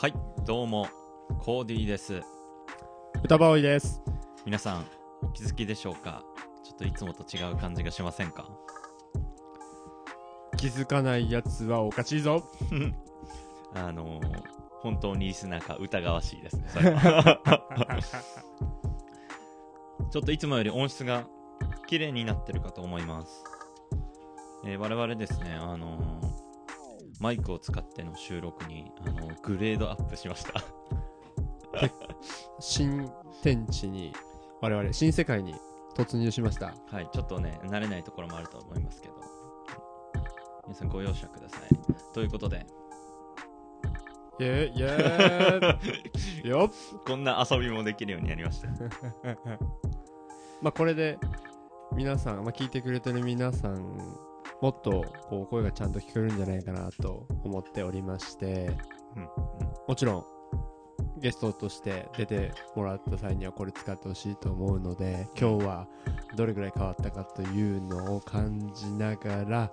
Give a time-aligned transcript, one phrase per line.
[0.00, 0.14] はい
[0.46, 0.86] どうも
[1.40, 2.22] コーディーです。
[3.24, 4.00] 歌場多いです。
[4.46, 4.86] 皆さん
[5.22, 6.22] お気づきでしょうか？
[6.62, 8.48] ちょっといつもと違う感じがしませんか？
[10.56, 12.44] 気づかないやつはおかしいぞ。
[13.74, 14.42] あのー、
[14.82, 17.40] 本当にリスナーか疑わしいですねそれは。
[20.12, 21.26] ちょっといつもより音質が
[21.88, 23.42] 綺麗になってるかと思います、
[24.64, 26.07] えー我々ですねあのー
[27.18, 30.62] マイクを使っての収録に、あのーグレードアップしました
[32.60, 33.10] 新
[33.42, 34.12] 天地に、
[34.60, 35.54] 我々、新世界に
[35.94, 36.74] 突入しました。
[36.90, 39.14] はい、ちょっとね、慣れないところもあると思いますけど、
[40.64, 41.68] 皆さんご容赦ください。
[42.12, 42.66] ということで、
[44.38, 48.68] イェーイ、イェーイよっこんな遊びもできるようになりました。
[50.62, 51.18] まあこれで、
[51.94, 54.18] 皆さん、まあ、聞いてくれてる皆さん、
[54.60, 58.76] もっとこう声がちゃんと聞こえるんじゃないかなと思っておりまして、
[59.16, 59.28] うんうん
[59.88, 60.24] もちろん、
[61.18, 65.88] ゲストとして出てもらった際にはこれ使ってほしいと思うので、今日は
[66.36, 69.72] どれぐらい変わったかというのを感じながら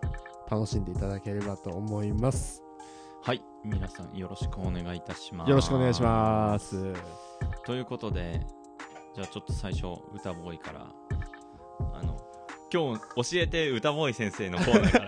[0.50, 2.63] 楽しんでいただければと思います。
[3.22, 5.50] はい、皆さんよろしくお願いいたします。
[5.50, 6.94] よろしくお願いします。
[6.94, 6.94] す。
[7.66, 8.39] ということで、
[9.16, 10.88] じゃあちょっと最初、歌ボーイから、
[11.94, 12.17] あの、
[12.76, 15.00] 今日教えて歌ボーイ先生のコーナーか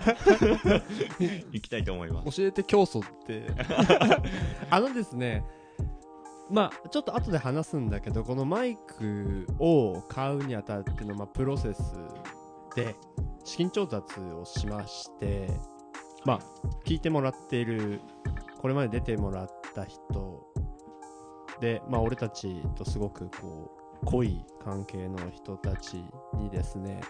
[0.69, 0.81] ら
[1.51, 2.37] 行きたいと思います。
[2.37, 3.45] 教えて教祖って
[4.71, 5.43] あのですね
[6.49, 11.81] まあちょっと後で話すんだけどこのマイクを買うにあたっての、まあ、プロセス
[12.73, 12.95] で
[13.43, 15.49] 資金調達をしまして
[16.23, 16.39] まあ
[16.85, 17.99] 聞いてもらっている
[18.61, 20.47] これまで出てもらった人
[21.59, 27.01] でまあ俺たちとすごくこう濃い関係の人たちにですね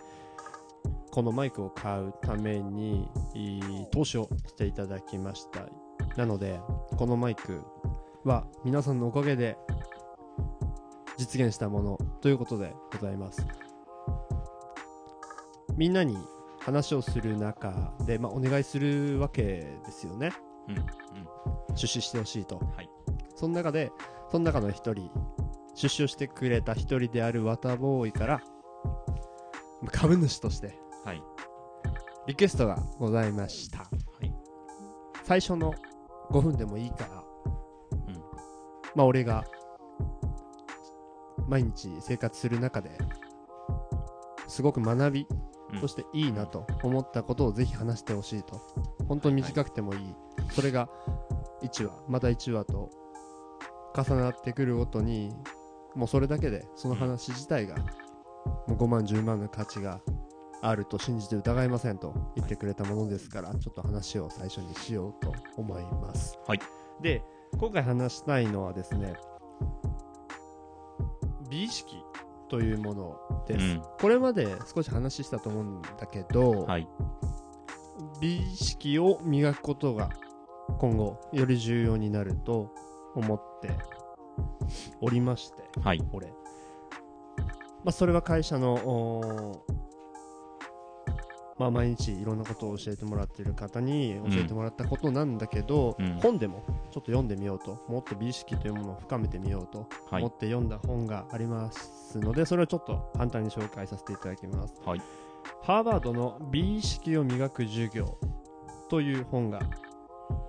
[1.12, 3.10] このマイクを買うために
[3.92, 5.66] 投資をしていただきました
[6.16, 6.60] なので
[6.98, 7.62] このマイク
[8.24, 9.58] は皆さんのおかげで
[11.18, 13.46] 実現したものということでございます
[15.76, 16.17] みんなに
[16.60, 19.44] 話をする中で、まあ、お願いするわけ
[19.86, 20.32] ですよね
[20.67, 21.76] うん、うん。
[21.76, 22.90] 出資してほしいとはい。
[23.36, 23.92] その中で
[24.30, 25.10] その中の一人
[25.76, 28.42] 出資をしてくれた一人であるワタボーイから
[29.92, 31.23] 株主としてはい。
[32.28, 33.86] リクエストがございましたは
[34.22, 34.34] い。
[35.23, 35.73] 最初の
[36.32, 37.23] 5分でもいいから、
[38.08, 38.16] うん。
[38.94, 39.46] まあ俺が
[41.48, 42.92] 毎日生活する中で
[44.48, 45.28] すごく学び
[45.72, 48.62] うんとしていいなと思ったことをぜひ話してほしいと
[49.08, 50.16] 本当に短くてもいい、
[50.52, 50.90] それが
[51.64, 52.90] 1話また1話と
[53.96, 55.34] 重なってくるごとに
[55.96, 57.78] もうそれだけでその話自体が
[58.67, 60.02] もう5万10万の価値が
[60.62, 66.40] あると信じて疑いませんと言ってくれたものですからちょっと話を最初にしようと思います。
[66.48, 66.60] はい。
[67.02, 67.23] で
[67.58, 69.14] 今回話したいのはですね
[71.50, 72.04] 美意識
[72.50, 73.82] というものです、うん。
[74.00, 76.88] これまで少し話したと思うんだけど、はい。
[78.20, 80.10] 美意識を磨くことが
[80.80, 82.72] 今後より重要になると
[83.16, 83.78] 思って
[85.02, 86.02] おりましてはい。
[86.12, 86.34] 俺、ま
[87.88, 89.62] あ、それは会社の
[91.58, 100.28] まあ、毎日いろんなことを教えてもらっている方に教えてもらったことなんだけど、うん本でもちょっと読んでみようともっと美意識というものを深めてみようとはい思。
[100.28, 104.73] って読んだ本がありますので、それをちょっと簡単に紹介させていただきます。
[104.86, 105.02] はい。
[105.64, 108.17] ハーバードの美意識を磨く授業
[108.90, 109.60] という本が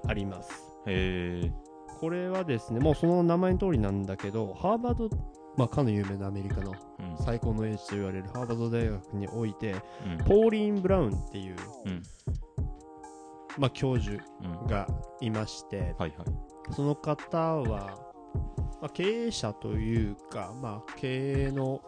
[0.07, 0.51] あります。
[0.87, 1.53] へえ。
[2.01, 5.11] これはですね、もうその名前の通りなんだけど、ハーバード、
[5.59, 7.17] まあ、かの有名なアメリカのうん。
[7.25, 9.75] 最高の英知と言われるハーバード大学において、
[10.07, 10.25] うん。
[10.25, 12.03] ポーリーン・ブラウンっていう、うん。
[13.59, 14.67] まあ、教授うん。
[14.69, 14.87] が
[15.21, 16.73] いまして、はいはい。
[16.73, 17.99] その方は、
[18.81, 21.81] まあ、経営者というか、まあ、経営の、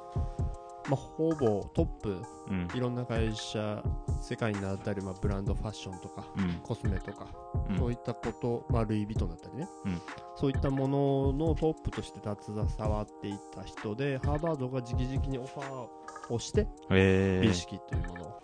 [0.88, 2.68] まあ、ほぼトップうん。
[2.74, 3.82] いろんな会社、
[4.20, 6.60] 世界に名だたる、まあ、ブランドファッションとか、うん。
[6.62, 7.26] コスメとか、
[7.68, 10.02] うんそういったこと、まあ、ルイ・ヴィトンだったりね、うん
[10.36, 16.66] そういったもののトップとして携わっていた人で、ハーバードが直々にオファーをして。
[16.88, 18.40] 美意識というものを、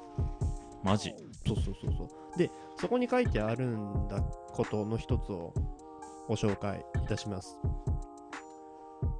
[0.84, 1.14] マジ？
[1.46, 2.38] そうそうそうそう。
[2.38, 5.54] で、そこに書いてあるんだことの一つを
[6.28, 7.58] ご紹介いたします。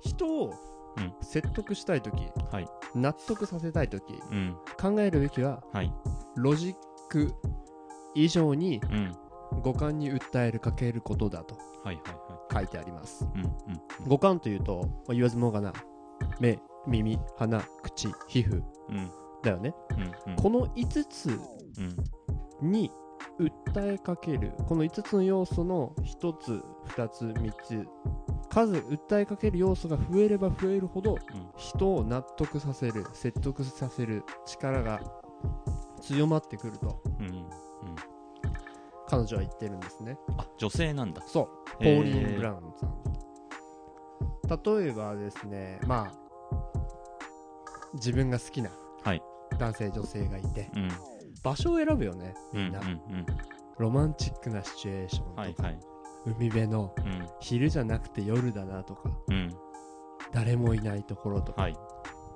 [0.02, 0.75] 人をうん
[1.20, 2.68] 説得したいとき、はい。
[2.94, 4.56] 納得させたいとき、うん。
[4.80, 5.92] 考えるべきは、はい。
[6.36, 6.74] ロジッ
[7.08, 7.34] ク
[8.14, 9.16] 以上にうん。
[9.62, 11.92] 五感に訴えるかけることだと書
[12.60, 13.26] いてあります。
[14.06, 15.72] 五感というと、まあ言わずもがな、
[16.40, 19.10] 目、耳、鼻、口、皮膚うん。
[19.42, 19.74] だよね。
[20.26, 20.32] うん。
[20.32, 20.36] うん。
[20.36, 21.40] この5つ
[22.60, 22.70] うん。
[22.70, 22.90] に
[23.38, 27.86] 訴えかけるこの5つの要素の1つ2つ3つ
[28.56, 31.18] 数訴えかける要素が増えれば増えるほどうん。
[31.58, 34.98] 人を納得させる説得させる力が
[36.00, 37.46] 強まってくるとうんうん。
[39.08, 40.18] 彼女は言ってるんですね。
[40.38, 41.22] あ女性なんだ。
[41.28, 41.48] そう。
[41.78, 44.80] ポーリーン・ブラウンさん。
[44.80, 46.12] 例えばですねまあ
[47.92, 48.70] 自分が好きな
[49.04, 49.22] はい。
[49.58, 50.88] 男性女性がいてうん。
[51.42, 53.00] 場所を選ぶよねうんみんな、うん。
[53.78, 55.95] ロマンチックなシチュエーションとか、はいはい
[56.26, 57.26] 海辺のうん。
[57.40, 59.54] 昼じゃなくて夜だなとかうん。
[60.32, 61.72] 誰もいないところとか、はい。
[61.72, 61.76] っ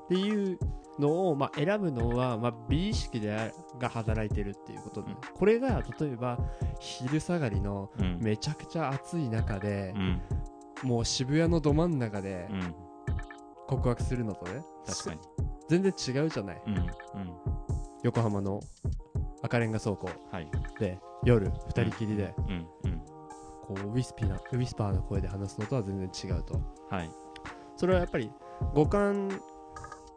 [0.08, 0.58] ていう
[0.98, 5.16] のを、まあ、選ぶのは、まあ、美意識であが働いてるっていうことで、うん。
[5.34, 6.38] これが例えば
[6.78, 8.18] 昼下がりのうん。
[8.20, 10.88] めちゃくちゃ暑い中でう、ん。
[10.88, 12.74] もう渋谷のど真ん中でうん。
[13.66, 15.20] 告白するのとね、確かに。
[15.68, 16.62] 全然違うじゃない。
[16.66, 16.76] うん。
[16.76, 16.86] うん。
[18.02, 18.60] 横浜の
[19.42, 20.50] 赤レンガ倉庫はい。
[20.78, 22.34] で夜二人きりで。
[22.38, 22.66] うん。
[22.84, 22.89] うん
[23.70, 26.60] こうウィスピーなウィスパーな声で話すのとは全然違うと。
[26.90, 27.10] はい。
[27.76, 28.32] それはやっぱり
[28.74, 29.40] 五感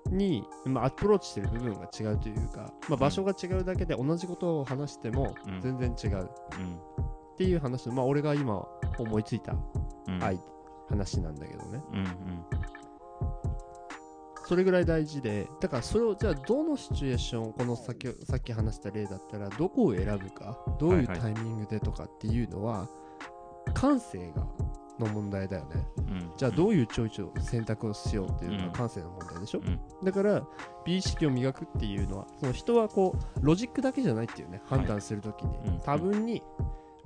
[0.10, 5.62] に、まあ、アプローチしてる部分が違うというか、まあ、場所が違うだけで同じことを話してもうん。
[5.62, 6.18] 全然違う。
[6.18, 6.26] うん。
[6.26, 6.30] っ
[7.38, 8.66] ていう話、まあ俺が今
[8.98, 9.56] 思いついた
[10.08, 10.24] うん。
[10.24, 10.40] 愛
[10.90, 11.84] 話なんだけどね。
[11.92, 12.06] うんうん。
[14.46, 21.20] それぐらい大事でだからそれをじゃあどのシチュエーションこのさっきさっき話した例だったらどこを選ぶかどういうはい。
[21.20, 22.90] タイミングでとかっていうのは、
[23.74, 24.46] 感性が
[25.00, 25.88] の問題だよね。
[25.98, 26.32] うん。
[26.38, 28.66] じゃあどういうチョイスを選択をしようっていうのうん。
[28.68, 29.80] は感性の問題でしょ、うん。
[30.04, 30.44] だから
[30.86, 34.80] 美意識を磨くっていうのはその人はこうロジックだけじゃないっていうねはい。
[34.80, 35.80] 判断するときに、うん。
[35.80, 36.44] 多分に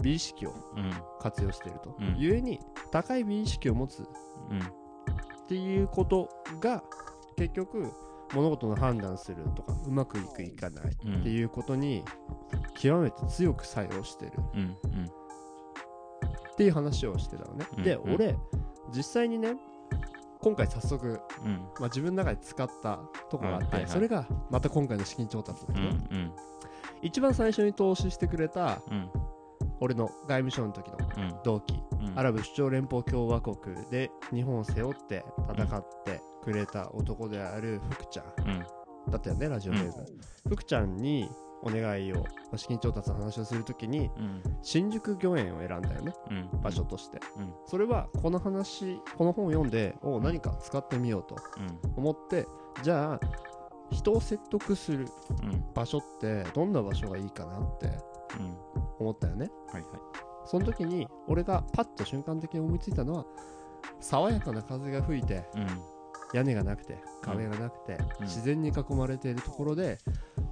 [0.01, 0.91] 美意識をうん。
[1.19, 2.15] 活用していると、うん。
[2.17, 2.59] ゆえに
[2.91, 3.99] 高い美意識を持つ
[4.49, 4.59] うん。
[4.59, 6.83] っていうことが
[7.37, 7.89] 結局
[8.33, 12.03] 物事の判断するとかうまくいくいかないうんっていうことに
[12.73, 14.31] 極めて強く作用してる。
[14.53, 14.59] うん。
[14.59, 15.11] うん
[16.57, 18.07] っていう話をしてたのね、でうん。
[18.07, 18.15] うん。
[18.15, 18.35] 俺
[18.91, 19.55] 実際にね
[20.41, 21.51] 今回早速、うん。
[21.79, 22.99] まあ、自分の中で使った
[23.29, 23.87] とこがあって、うんはいはい。
[23.87, 26.33] それがまた今回の資金調達だけうど、ん。
[27.03, 29.09] 一番最初に投資してくれたうん。
[29.79, 31.39] 俺の外務省の時のうん。
[31.43, 32.17] 同期、うん。
[32.17, 33.55] アラブ首長連邦共和国
[33.91, 38.59] で日本を背負って戦ってくれた男である福ちゃんうん。
[39.11, 40.05] だったよねラジオネーム、
[40.49, 41.29] 福ちゃんに
[41.63, 42.23] お願いを
[42.55, 44.41] 資金調達の話をするときにうん。
[44.61, 46.13] 新宿御苑を選んだよね。
[46.29, 46.61] うん。
[46.61, 47.53] 場所として、うん。
[47.65, 51.93] それはこの話この本を読んでお何か使ってみようとうん。
[51.97, 52.45] 思って
[52.83, 53.19] じゃあ
[53.89, 55.07] 人を説得する
[55.43, 55.63] うん。
[55.73, 58.57] 場所ってどんな場所がいいかなってうん。
[58.99, 59.49] 思ったよね。
[59.71, 59.91] はいはい。
[60.45, 63.25] その時に俺がパッと瞬間的に思いついたのは
[63.99, 65.67] 爽やかな風が吹いてうん
[66.33, 68.25] 屋根がなくて壁がなくて、うん。
[68.25, 69.97] 自然に囲まれているところで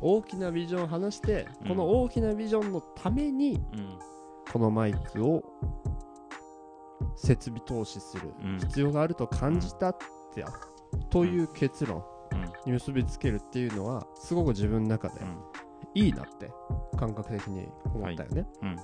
[0.02, 1.68] 大きなビジョンを話して、うん。
[1.70, 4.00] この大きなビジョンのためにうん。
[4.52, 5.44] このマイクを
[7.16, 8.58] 設備投資するうん。
[8.60, 9.98] 必要があると感じたっ
[10.34, 10.46] て、
[11.10, 12.04] という結論。
[12.32, 12.42] うん。
[12.66, 15.38] に結びつけるっていうのはすごく自分の中でうん。
[15.94, 16.52] いいなって
[16.98, 18.48] 感覚的に思ったよね。
[18.62, 18.76] うん。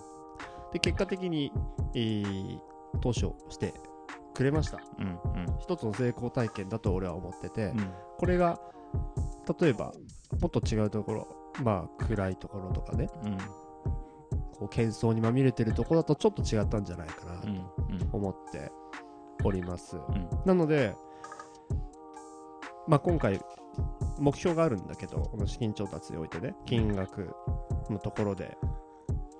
[0.72, 1.52] で結果的に、
[1.96, 2.60] えー
[3.00, 3.74] 投資をして
[4.42, 4.80] くれました。
[4.98, 5.60] うんうん。
[5.60, 7.92] 一つの成功体験だと俺は思ってて、うん。
[8.18, 8.60] これが
[9.60, 9.94] 例えば
[10.40, 11.28] もっと違うところ
[11.64, 13.08] まあ暗いところとかね。
[13.24, 13.38] うん。
[13.38, 17.66] こう喧騒にまみれてるところだとちょっと違ったんじゃないかなとうんうん。
[18.12, 18.72] 思って
[19.44, 20.28] おります、うん。
[20.46, 20.96] なので
[22.88, 23.40] まあ今回
[24.20, 27.36] 目標があるんだけどこの資金調達においてね金額
[27.92, 28.58] のところで。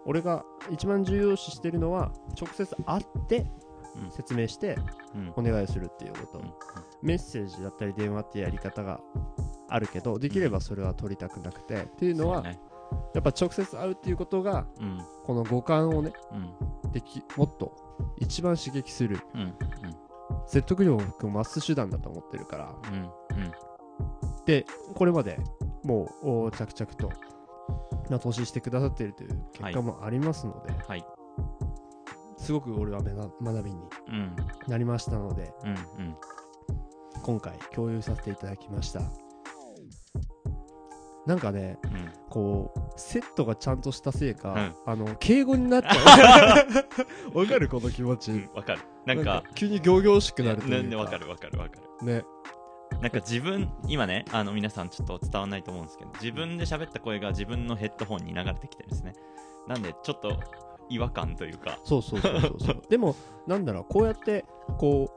[0.04, 3.71] 俺が一番重要視してるのは直接会ってうん
[4.10, 4.78] 説明して
[5.16, 5.34] うん。
[5.36, 6.54] お願いするっていうこと、うん。
[7.02, 9.00] メッセージだったり電話ってやり方が
[9.70, 15.00] あるけどできればそれは取りたくなくてっていうのはやっぱ直接会うっていうことがうん。
[15.24, 16.14] この五感をね
[16.84, 16.92] うん。
[16.92, 17.74] できもっと
[18.18, 19.54] 一番刺激するうん。
[20.48, 20.96] 説得力
[21.28, 22.76] を増す手段だと思ってるから。
[24.46, 25.40] でこれまで
[25.84, 27.12] もうお着々と
[28.10, 31.06] まあ投資してくださっているという結果もありますので、はい
[32.42, 34.36] すごく俺は学びにうん。
[34.68, 36.16] なりましたのでうんうん。
[37.22, 39.02] 今回共有させていただきました。
[41.28, 42.10] なんかねうん。
[42.30, 44.76] こうセットがちゃんとしたせいか、うん。
[44.86, 46.66] あの敬語になっちゃ
[47.34, 47.38] う。
[47.38, 48.82] わかるこの気持ち、うんわかる。
[49.06, 52.06] なんか急に仰々しくなるというわかるわかるわかる。
[52.06, 52.24] ね。
[53.02, 59.14] なんか自分今ねあの皆さんちょっと伝わらないと思うんですけど自分で喋った声が自分のヘッドホンに流れてきてるんですね。
[59.68, 60.40] なんでちょっと
[60.92, 61.80] 違和感というか。
[61.84, 62.56] そうそうそうそう。
[62.60, 63.16] そ うでも
[63.48, 64.46] なんだろうこうやって
[64.78, 65.10] こ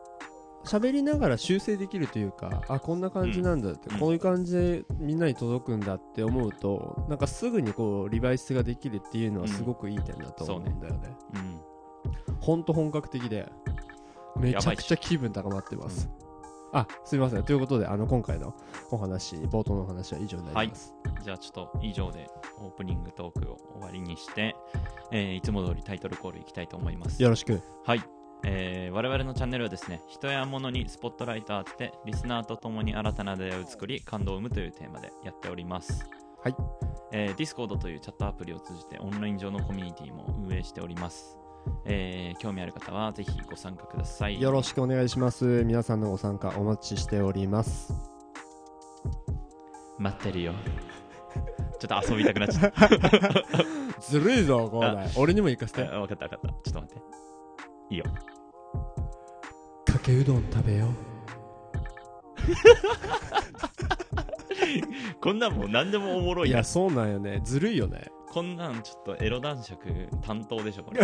[0.63, 3.99] う喋りながら修正できるというかあこんな感じなんだって、うん。
[3.99, 11.61] こういう感じでみんなに届くんだって思うとなんかすぐにこうリバイスができるっていうのはすごくいい点だと思うんだよね,、うん
[12.41, 12.65] ほん。
[12.65, 13.51] と本格的で
[14.37, 16.09] めちゃくちゃ気分高まってます、
[16.75, 17.45] あすいません。
[17.45, 18.53] ということであの今回の
[18.91, 22.29] お話冒頭のお話は以上になります、じゃあちょっと以上で
[22.59, 24.57] オープニングトークを終わりにして、
[25.13, 27.23] えーいつも通りタイトルコールいきたいと思います。
[27.23, 27.63] よろしく。
[27.85, 28.03] はい、
[28.45, 36.09] えー我々のチャンネルはですね人や物にスポットライトを当ててリスナーと共に新たな出会いを作り感動を生むというテーマでやっております。
[36.43, 36.57] はい、
[37.13, 41.39] えー、Discord というチャットアプリを通じてオンライン上のコミュニティも運営しております、
[41.87, 44.41] えー興味ある方はぜひご参加ください。
[44.41, 45.65] よろしくお願いします。
[45.65, 47.93] 皆さんのご参加お待ちしております。
[49.99, 50.53] 待ってるよ。
[51.79, 52.89] ちょっと遊びたくなっちゃった。
[54.01, 55.85] ずるいぞこれ俺にも行かせて。
[55.85, 56.49] あ分かった分かった。
[56.49, 57.03] ちょっと待って。
[57.91, 58.05] いいよ。
[59.85, 60.89] かけうどん食べよう。
[65.21, 67.41] こんなんもう何でもおもろいいやそうなんよね。
[67.45, 71.03] ずるいよねこんなんちょっとエロ男爵担当でしょこれ、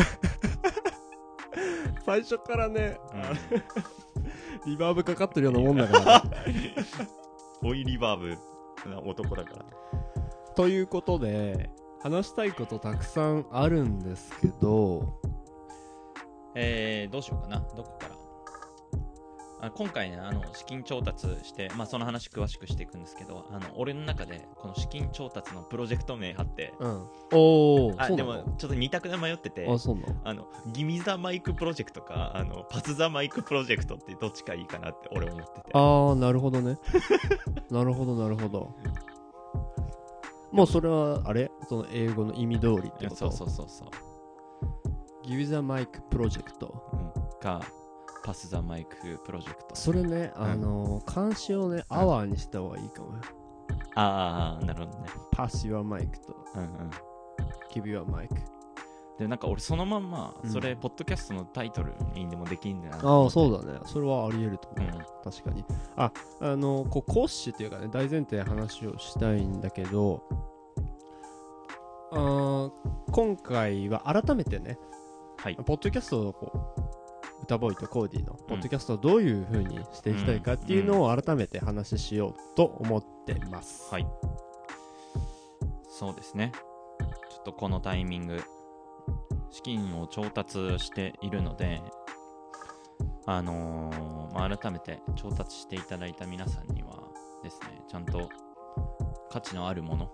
[2.04, 4.66] 最初からねうん。
[4.72, 6.24] リバーブかかってるようなもんだから、
[7.62, 8.36] 追いリバー
[8.82, 9.64] ブな男だから。
[10.56, 11.70] ということで
[12.02, 15.20] 話したいことたくさんあるんですけど。
[16.56, 17.60] えー、どうしようかな。
[17.76, 18.09] どこから？
[19.62, 27.06] あ今回ねあの資金調達して、まあ、その話詳しくしていくんですけどあの俺の中でこの資金調達のプロジェクト名貼ってうん。
[27.32, 30.16] おおあでもちょっと二択で迷っててあそうなの？
[30.24, 35.70] あのギミザマイクプロジェクトかあのパスザマイクプロジェクトってどっちかいいかなって俺思ってて。
[35.72, 36.78] ああなるほどね。
[37.70, 38.74] なるほどなるほど。
[40.52, 41.50] もうそれはあれ？
[41.68, 43.16] その英語の意味通りってこと？
[43.16, 43.88] そうそうそうそう、
[45.28, 46.82] ギブザマイクプロジェクト。
[46.92, 47.60] うん、か
[48.22, 53.20] パスザマイクプロジェクトそれね、うんあのー漢詩をね、アワーにした方がいいかもよ。
[53.94, 56.90] ああなるほどねパス your mic とうんうん
[57.72, 58.28] give your mic。
[59.18, 63.78] でなんか俺そのまんまうんそれポッドキャストのタイトルにでもできんだなああ、うそうだね。
[63.84, 64.88] それはあり得ると思う。
[64.88, 65.64] うん確かに。
[65.96, 70.22] あ、あのーこう、講師っていうかね、大前提話をしたいんだけど、
[72.12, 72.70] あー
[73.12, 74.78] 今回は改めてね、
[75.36, 76.80] はいポッドキャストをこう、
[77.50, 83.92] 歌ボーイとコーディのポッドキャストをどういう風にしていきたいかっていうのを改めて話ししようと思ってます。
[83.92, 84.06] はい。
[85.88, 86.52] そうですね。
[87.28, 88.40] ちょっとこのタイミング
[89.50, 91.82] 資金を調達しているので
[93.26, 97.02] あのーまあ、改めて調達していただいた皆さんには
[97.42, 98.28] ですねちゃんと
[99.28, 100.12] 価値のあるもの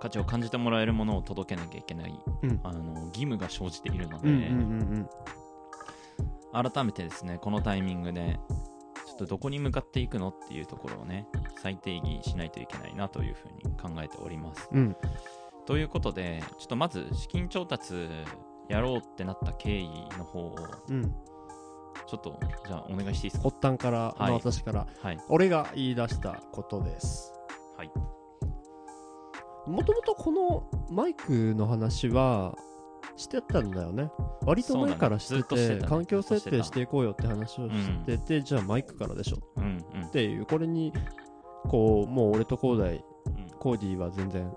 [0.00, 2.60] 価値を感じてもらえるものを届けなきゃいけない、うん。
[2.64, 4.44] あの義務が生じているので、うんうんう
[5.00, 5.08] ん
[6.52, 8.38] 改めてですねこのタイミングで
[9.06, 11.26] ちょっとどこに向かっていくのっていうところをね
[11.62, 14.78] 再定義しないといけないなというふうに考えておりますうん。
[14.78, 14.96] うん。
[15.66, 18.08] ということでちょっとまず資金調達
[18.68, 20.56] やろうってなった経緯の方を
[20.88, 21.14] うん。
[22.06, 23.42] ちょっとじゃあお願いしていいですか？
[23.50, 27.32] 発端から、はいまあ私からはい俺が言い出したことです
[27.76, 27.90] はい
[29.66, 32.56] もともとこのマイクの話は
[33.16, 34.10] してたんだよね。
[34.44, 35.86] 割と前からしててねね。
[35.86, 39.38] 環境設定していこうよって話をしてて、じゃあマイクからでしょ。
[39.56, 40.06] うんうん。
[40.06, 40.92] っていうこれに
[41.68, 43.50] こうもう俺とコーダイうん。
[43.58, 44.50] コーディは全然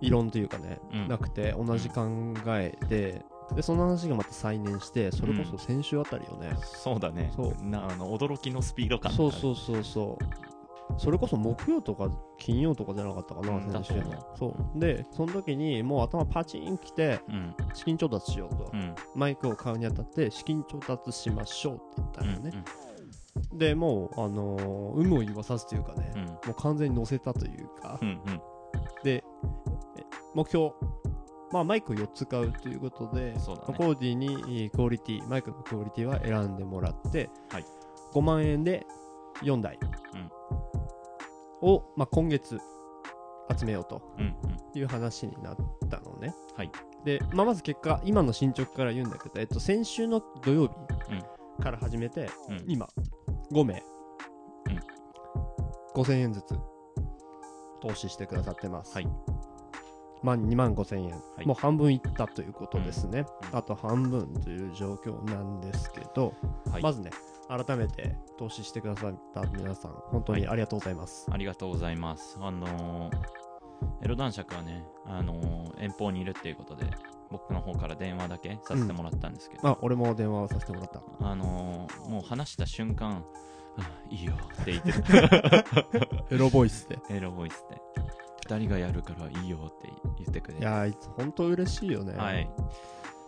[0.00, 1.08] 異論というかね、うん。
[1.08, 2.08] なくて同じ考
[2.48, 3.22] えで
[3.54, 7.32] でその話がまた再燃してそれこそ先週あたりよね、そうだね。
[7.34, 7.64] そう。
[7.64, 10.49] なあの驚きのスピード感そうそうそうそう
[11.00, 13.94] それこそ木曜とか金曜とかじゃなかったかな、うん先週。
[14.38, 14.78] そう。
[14.78, 17.54] でその時にもう頭パチンきてうん。
[17.72, 18.94] 資金調達しようと、うん。
[19.14, 22.64] マイクを買うにあたって資金調達しましょうって言ったうんのね、
[23.54, 26.24] でもうあのー有無を言わさずというかね、うん。
[26.26, 28.40] もう完全に乗せたというか、うんうん。
[29.02, 29.24] で
[29.96, 30.04] え
[30.34, 30.72] 目標。
[31.50, 33.40] まあマイクを4つ買うということで、ね。
[33.46, 37.64] コーディにえークオリティマイクのクオリティは選んでもらって、はい。
[38.12, 38.86] 5万円で
[39.42, 39.78] 4台
[41.62, 42.58] を、まあ、今月
[43.58, 44.28] 集めようとうんう
[44.76, 44.78] ん。
[44.78, 45.56] いう話になっ
[45.88, 46.34] たのね。
[46.56, 46.70] はい。
[47.04, 52.64] で、まあ、まず結果今の進捗から言うんだけど、えっと、先週の土曜日から始めて、うん。
[52.66, 52.88] 今
[53.52, 53.82] 5名、
[55.94, 56.58] 5000円ずつ
[57.82, 58.94] 投資してくださってます。
[58.94, 59.08] はい。
[60.22, 61.46] まあ、2万5000円、はい。
[61.46, 63.58] もう半分いったということですね、うん。
[63.58, 66.34] あと半分という状況なんですけど、
[66.70, 66.82] はい。
[66.82, 67.10] まずね
[67.50, 72.38] 改めて投資してくださった皆さん本当にありがとうございます、ありがとうございます。
[72.40, 73.20] あのー
[74.02, 76.86] エロ男爵はね、あのー遠方にいるっていうことで、
[77.30, 81.02] 僕の方から電話だけさせてもらったんですけど、あ俺も電話をさせてもらった。
[81.26, 83.24] あのーもう話した瞬間
[83.78, 84.92] あいいよって言って。
[85.02, 85.14] た
[86.34, 86.98] エロボイスで。
[87.08, 87.80] エロボイスで。
[88.46, 89.88] 2人がやるからいいよって
[90.18, 90.60] 言ってくれて。
[90.60, 92.48] いやー本当嬉しいよね、はい。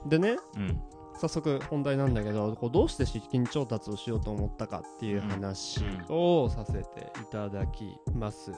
[0.06, 0.82] でねうん
[1.20, 8.56] 早速本題なんだけどこうどうして資金調達をしようと思ったかっていう話をさせていただきます、うん。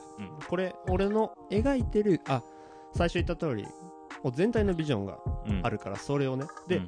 [0.49, 2.43] これ俺の描いてるあ
[2.95, 3.65] 最初言った通り
[4.23, 5.61] もう全体のビジョンがうん。
[5.63, 6.47] あるからそれをね。
[6.67, 6.87] で、うん。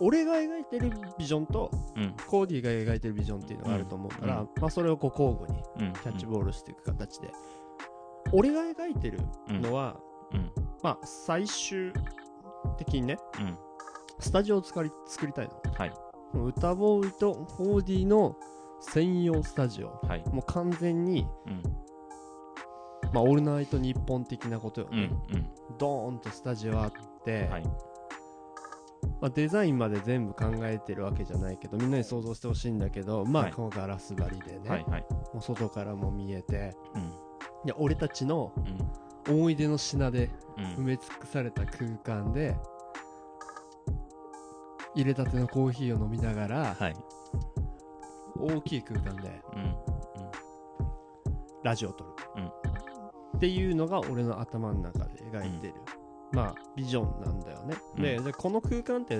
[0.00, 2.14] 俺が描いてるビジョンとうん。
[2.28, 4.48] コーディが描いてるビジョンっていうのがあると思うから、うん。
[4.60, 5.92] まあ、それをこう交互にうん。
[5.94, 7.32] キャッチボールしていく形で、
[8.32, 9.96] 俺が描いてるのは、
[10.32, 10.52] うん。
[10.82, 11.92] まあ最終
[12.76, 13.58] 的にねうん
[14.20, 15.92] スタジオを作り作りたいのはい。
[16.34, 18.36] 歌ボーイとコーディの
[18.80, 20.00] 専用スタジオ。
[20.06, 20.24] はい。
[20.30, 21.62] もう完全に、うん。
[23.12, 24.88] まあ、オールナイト日本的なことよ。
[24.90, 25.10] うんね、
[25.78, 26.92] ドーンとスタジオあっ
[27.24, 27.62] て、はい。
[29.20, 33.52] まあ、デザインまで全部考えてるわけじゃないけどみんなに想像してほしいんだけどまあ、はい。
[33.52, 35.06] このガラス張りでね、はいはい。
[35.32, 36.74] もう外からも見えて。
[36.94, 37.02] うん。
[37.02, 37.06] い
[37.66, 39.34] や俺たちのうん。
[39.34, 40.64] 思い出の品でうん。
[40.64, 42.56] 埋め尽くされた空間で
[44.94, 46.96] 入れたてのコーヒーを飲みながらはい。
[48.40, 49.76] 大きい空間でうん。
[51.64, 52.46] ラジオを撮る、うん。
[52.46, 55.74] っていうのが俺の頭の中で描いてる、
[56.32, 58.02] まあビジョンなんだよね、うん。
[58.02, 59.18] ででこの空間って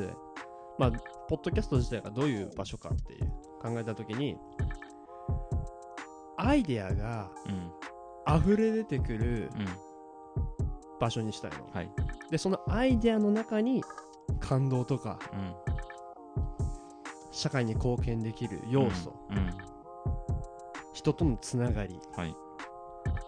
[0.78, 0.92] まあ
[1.28, 3.26] ポッドキャスト自体がどういう場所かっていう
[3.60, 4.38] 考えた時に
[6.36, 7.72] アイデアがうん。
[8.30, 9.66] 溢れ出てくるうん。
[11.00, 11.66] 場所にしたいの。
[11.72, 11.90] はい。
[12.30, 13.82] でそのアイデアの中に
[14.40, 15.54] 感動とかうん。
[17.30, 19.50] 社会に貢献できる要素、うん。
[20.92, 22.00] 人とのつながり。
[22.16, 22.34] はい。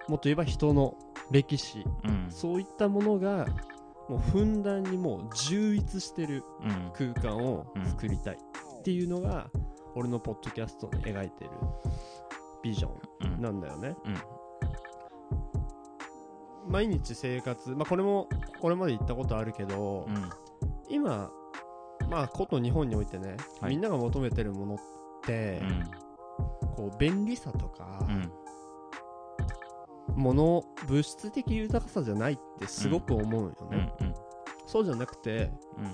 [0.09, 0.97] もっと言えば人の
[1.31, 1.85] 歴史。
[2.05, 2.27] うん。
[2.31, 3.47] そういったものが
[4.09, 7.13] もうふんだんにもう充実してるうん。
[7.15, 8.39] 空間を作りたい。
[8.81, 9.49] っていうのが
[9.95, 11.51] 俺のポッドキャストに描いてる
[12.63, 12.91] ビジョ
[13.23, 13.37] うん。
[13.39, 13.95] ンなんだよね、
[16.67, 16.73] うん。
[16.73, 18.29] 毎日生活まあこれも
[18.61, 20.31] これまで言ったことあるけど、うん
[20.91, 21.31] 今
[22.09, 23.71] まあこと日本においてね、はい。
[23.71, 24.79] みんなが求めてるものっ
[25.25, 25.63] て、
[26.77, 28.33] こう便利さとか、うん。
[30.17, 33.79] もの物質的豊かさじゃないってすごく思うようん。
[33.79, 34.15] ね、うん。
[34.67, 35.85] そうじゃなくてうん。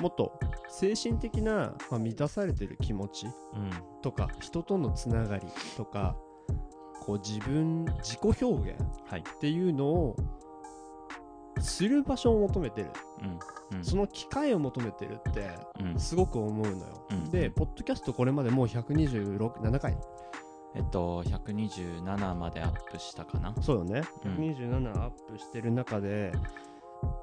[0.00, 0.38] もっと
[0.68, 3.70] 精神的な、まあ、満たされてる気持ちうん。
[4.00, 6.16] とか人とのつながりとか
[7.04, 9.20] こう自分自己表現はい。
[9.20, 10.16] っていうのを
[11.64, 12.90] する場所を求めてる。
[13.22, 13.78] うん。
[13.78, 13.84] うん。
[13.84, 15.50] その機会を求めてるって
[15.80, 15.98] うん。
[15.98, 17.30] すごく思うのよ、うん。
[17.30, 19.96] でポッドキャストこれまでもう126回。
[20.76, 23.54] えっと127までアップしたかな。
[23.60, 24.32] そうよね、うん。
[24.36, 26.32] 127アップしてる中で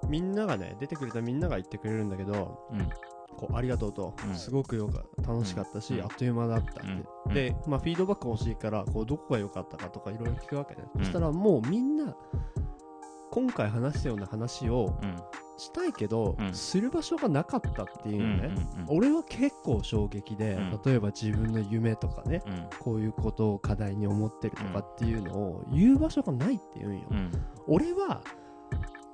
[0.08, 2.90] みんながね出てくれたみんなが言ってくれるんだけどうん。
[3.38, 4.36] こうありがとうと、うん。
[4.36, 6.04] すごくよか楽しかったし、うん。
[6.04, 6.82] あっという間だったって、
[7.28, 7.34] うん。
[7.34, 11.02] で、まあ、フィードバック欲しいからこうどこが良かったかとかいろいろ聞くわけね、うん。
[11.02, 12.16] そしたらもうみんな
[13.32, 15.16] 今回話したような話をうん。
[15.58, 16.54] したいけど、うん。
[16.54, 18.56] する場所がなかったっていうのね、
[18.90, 20.82] うん俺は結構衝撃で、うん。
[20.84, 22.68] 例えば自分の夢とかねうん。
[22.80, 27.32] こういうことを課題に思ってるとかっていうのを言う場所がないって言うんよ、うん。
[27.68, 28.22] 俺は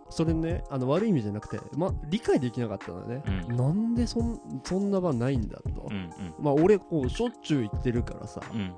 [0.10, 3.56] それねあの悪い意味じゃなくて、ま、理解できなかったのね、うん。
[3.58, 8.74] なんでそんそんな場ないんだと、うんまあ俺こうしょっちゅう言ってるからさ、うん。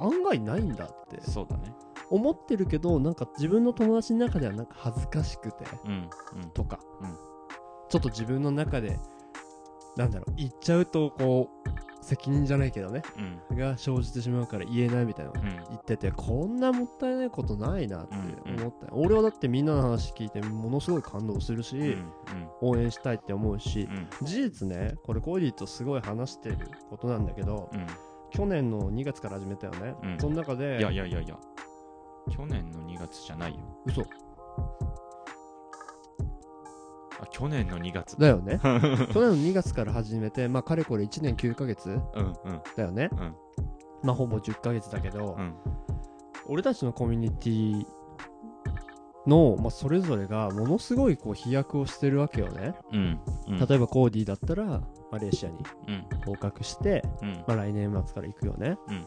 [0.00, 1.20] 案外ないんだって。
[1.20, 1.64] そうだね
[2.12, 6.10] 思ってるけどなんか自分の友達の中ではなんか恥ずかしくてうん
[6.42, 6.50] うん。
[6.50, 7.14] とか、うん。
[7.88, 9.00] ちょっと自分の中で
[9.96, 13.02] なんだろう言っちゃうとこう責任じゃないけどね
[13.50, 13.56] うん。
[13.56, 15.42] が生じてしまうから言えないみたいなうん。
[15.42, 22.12] 言っててこんなもったいないことないなってうん思った、俺はだってみんなの話聞いてものすごい感動するし、うん
[22.60, 24.26] 応援したいって思うしう、ん。
[24.26, 26.58] 事実ねこれコーディとすごい話してる
[26.90, 27.86] ことなんだけど、うん。
[28.30, 30.18] 去年の2月から始めたよね、うん。
[30.18, 31.36] その中でいやいやいやいや
[32.30, 33.60] 去年の2月じゃないよ。
[33.86, 34.02] 嘘。
[37.20, 38.18] あ去年の2月。
[38.18, 38.58] だよね。
[38.62, 38.80] 去年
[39.14, 41.98] の2月から始めてまあかれこれ1年9ヶ月うん
[42.44, 42.62] うん。
[42.76, 43.10] だよね。
[43.12, 43.34] うん。
[44.02, 45.54] まあほぼ10ヶ月だけど、うん。
[46.46, 47.86] 俺たちのコミュニティ
[49.26, 53.20] の、まあ、それぞれがものすごいこう飛躍をしてるわけよね、うん。
[53.48, 53.58] うん。
[53.58, 54.82] 例えばコーディだったら
[55.12, 56.04] マレーシアにうん。
[56.26, 57.44] 合格して、うん。
[57.46, 59.06] まあ、来年末から行くよね、うん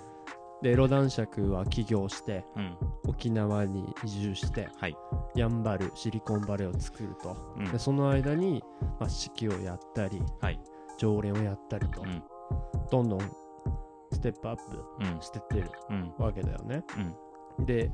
[0.61, 2.77] でエロ男爵は起業してうん。
[3.07, 4.95] 沖縄に移住してはい。
[5.35, 7.65] やんばるシリコンバレーを作ると、うん。
[7.71, 8.63] でその間に、
[8.99, 10.59] まあ、式をやったりはい。
[10.97, 12.23] 常連をやったりと、うん。
[12.91, 13.19] どんどん
[14.11, 14.57] ステップアッ
[15.01, 15.17] うん。
[15.19, 16.13] プしてってるうん。
[16.17, 16.83] わけだよね。
[17.59, 17.65] うん。
[17.65, 17.91] で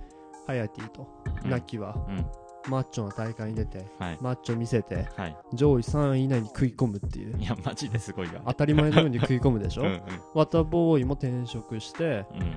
[0.48, 1.08] ハヤティと
[1.44, 1.50] うん。
[1.50, 2.26] ナキはうん
[2.68, 4.18] マッチョな大会に出てはい。
[4.22, 5.38] マッチョ見せてはい。
[5.54, 7.38] 上位3位以内に食い込むっていう。
[7.38, 8.42] いやマジですごいわ。
[8.48, 10.02] 当たり前のように食い込むでしょ、 うんうん。
[10.34, 12.56] ワタボーイも転職してうん。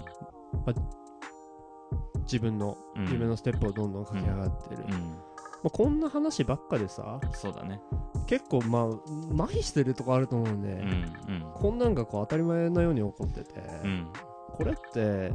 [2.22, 3.08] 自分のうん。
[3.10, 5.18] 夢のステップをどんどん駆け上がってる、まうん。
[5.64, 7.80] あ、こんな話ばっかでさそうだね。
[8.26, 8.84] 結構まあ
[9.34, 10.82] 麻痺してるとこあると思うんで、
[11.54, 14.08] こんなんがこう当たり前のように起こってて、うん。
[14.52, 15.32] これって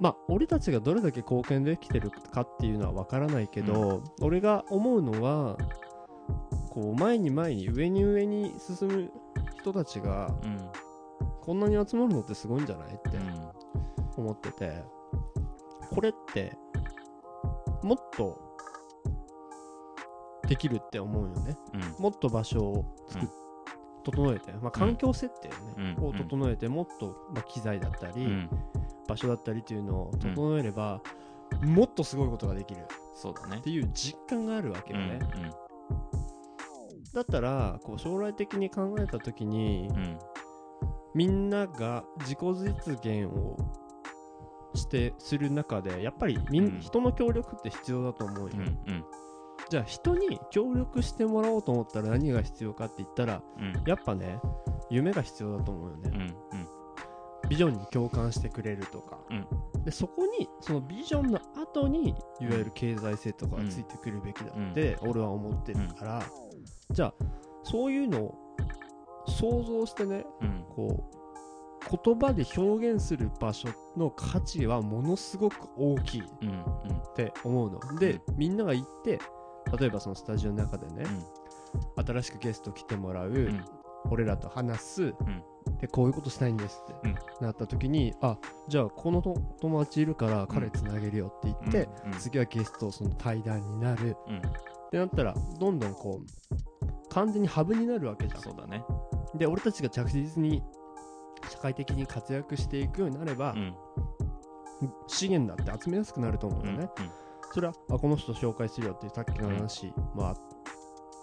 [0.00, 5.56] まあ俺たちがどれだけ貢献できてるかっていうのは分からないけど、俺が思うのは
[6.70, 9.10] こう前に前に上に上に進む
[9.58, 10.70] 人たちがうん。
[11.40, 13.50] こんなに集まるのってすごいんじゃないってうん。
[14.16, 14.82] 思ってて
[15.90, 16.56] これって
[17.82, 18.40] もっと
[20.48, 21.56] できるって思うよね。
[21.74, 22.02] うん。
[22.02, 23.30] もっと場所を作っ、うん。
[24.04, 25.54] 整えて、まあ、環境設定ね、
[25.98, 26.04] うん。
[26.06, 28.50] を整えてもっと、まあ、機材だったり、うん
[29.14, 31.00] 場所だったりっていうのを整えれば、
[31.62, 32.82] もっとすごいことができる。
[33.14, 33.58] そうだね。
[33.58, 35.20] っていう実感があるわけうんよね、
[37.12, 40.18] だったらこう将来的に考えた時に、うん。
[41.14, 43.56] みんなが自己実現を
[44.74, 46.80] してする中でやっぱりみん、うん。
[46.80, 49.04] 人の協力って必要だと思うよ、うんうん。
[49.70, 53.82] じゃあ人に協力してもらおうと思ったら何が必要かって言ったらうん。
[53.86, 54.40] やっぱね
[54.90, 56.73] 夢が必要だと思うよね、うんうん
[57.54, 59.20] ビジョンに共感してくれるとか、
[59.84, 66.22] でそこにそのビジョンの後にいわゆる経済性とかがついてくるべきだって俺は思ってるから、
[66.90, 67.14] じゃあ
[67.62, 68.34] そういうのを
[69.28, 70.64] 想像してねうん。
[70.74, 76.48] こう言葉で表現する場所の価値はものすごく大きいっうん。
[76.48, 76.56] うん。
[77.14, 77.98] て思うの。
[78.00, 79.20] で、みんなが行って
[79.78, 81.04] 例えばそのスタジオの中でね、
[82.04, 83.64] 新しくゲスト来てもらう、うん。
[84.10, 85.14] 俺らと話す、ん
[85.80, 87.46] でこういうことしたいんですって、うん。
[87.46, 94.16] なった時にあじゃあこのと友達いるから彼つなげるよって言って、うん次はゲストその対談になる。
[94.28, 94.38] うん。
[94.38, 94.40] っ
[94.90, 98.40] てなったらどんどんこう完全にハブになるわけじゃん。
[98.40, 98.84] そうだね。
[99.34, 100.62] で俺たちが着実に
[101.50, 103.74] 社会的に活躍していくようになれば、うん。
[105.06, 106.88] 資源だって集めやすくなると思ううんよね、
[107.52, 110.36] それはあこの人紹介するよっていうさっきの話は、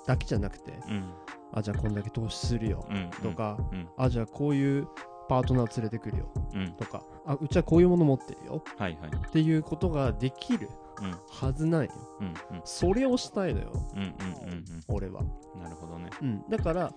[0.08, 1.14] だけじゃなくてうん
[1.54, 4.88] あじゃあこんだけ投資するようんとか、うんあじゃあこういう
[5.30, 6.72] パートナー連れてくるようん。
[6.74, 9.12] とかあうちはこういうもの持ってるよはいはい。
[9.12, 10.70] っていうことができる
[11.02, 11.12] うん。
[11.30, 11.92] はずなんよ。
[12.20, 12.34] うんうん。
[12.66, 13.72] それをしたいのよ。
[13.96, 16.10] うんうんうん俺は、うんなるほどね。
[16.22, 16.94] うん、だから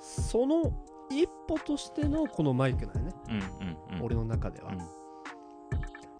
[0.00, 0.72] その
[1.10, 4.04] 一歩としてのこのマイクなんよね、うんうんうん。
[4.04, 4.78] 俺の中では、うん。
[4.78, 4.82] っ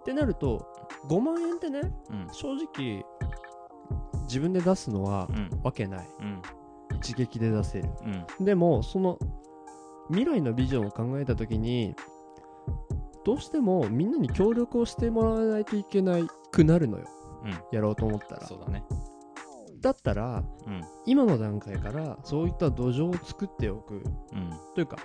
[0.04, 0.66] てなると
[1.08, 2.28] 5万円ってねうん。
[2.32, 3.04] 正直
[4.22, 5.50] 自分で出すのはうん。
[5.64, 6.08] わけない。
[6.20, 6.42] うん
[6.96, 7.90] 一撃で出せる。
[8.38, 8.44] うん。
[8.44, 9.18] でもその
[10.08, 11.94] 未来のビジョンを考えた時に
[13.24, 17.06] どうしてもみんなに協力をしてもらわないといけないくなるのよ。
[17.44, 17.50] うん。
[17.72, 18.46] やろうと思ったら。
[18.46, 18.84] そうだね。
[19.80, 20.80] だったらうん。
[21.04, 24.02] 今の段階からそういった土壌を作っておく。
[24.32, 24.50] うん。
[24.74, 24.96] というか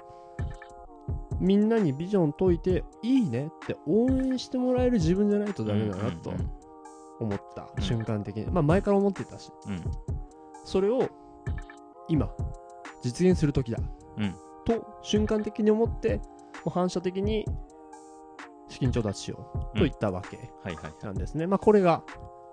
[1.40, 6.52] みんなにビジョン解いていいねって応援してもらえる自分じゃないとダメだなとうん。
[7.20, 7.84] 思った、うん。
[7.84, 8.46] 瞬間的に。
[8.46, 9.52] まあ前から思ってたし。
[9.68, 9.82] うん。
[10.64, 11.10] それを
[12.08, 12.30] 今
[13.02, 13.80] 実現する時だ。
[14.18, 14.36] うん。
[14.66, 16.24] と瞬間的に思っても
[16.68, 17.46] う反射的に
[18.70, 19.78] 資金調達しよう。
[19.78, 20.52] と言ったわけ
[21.06, 22.04] なんですね、まあこれが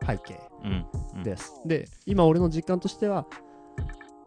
[0.07, 0.87] 背景うん。
[1.17, 1.23] うん。
[1.23, 3.27] です、で今俺の実感としては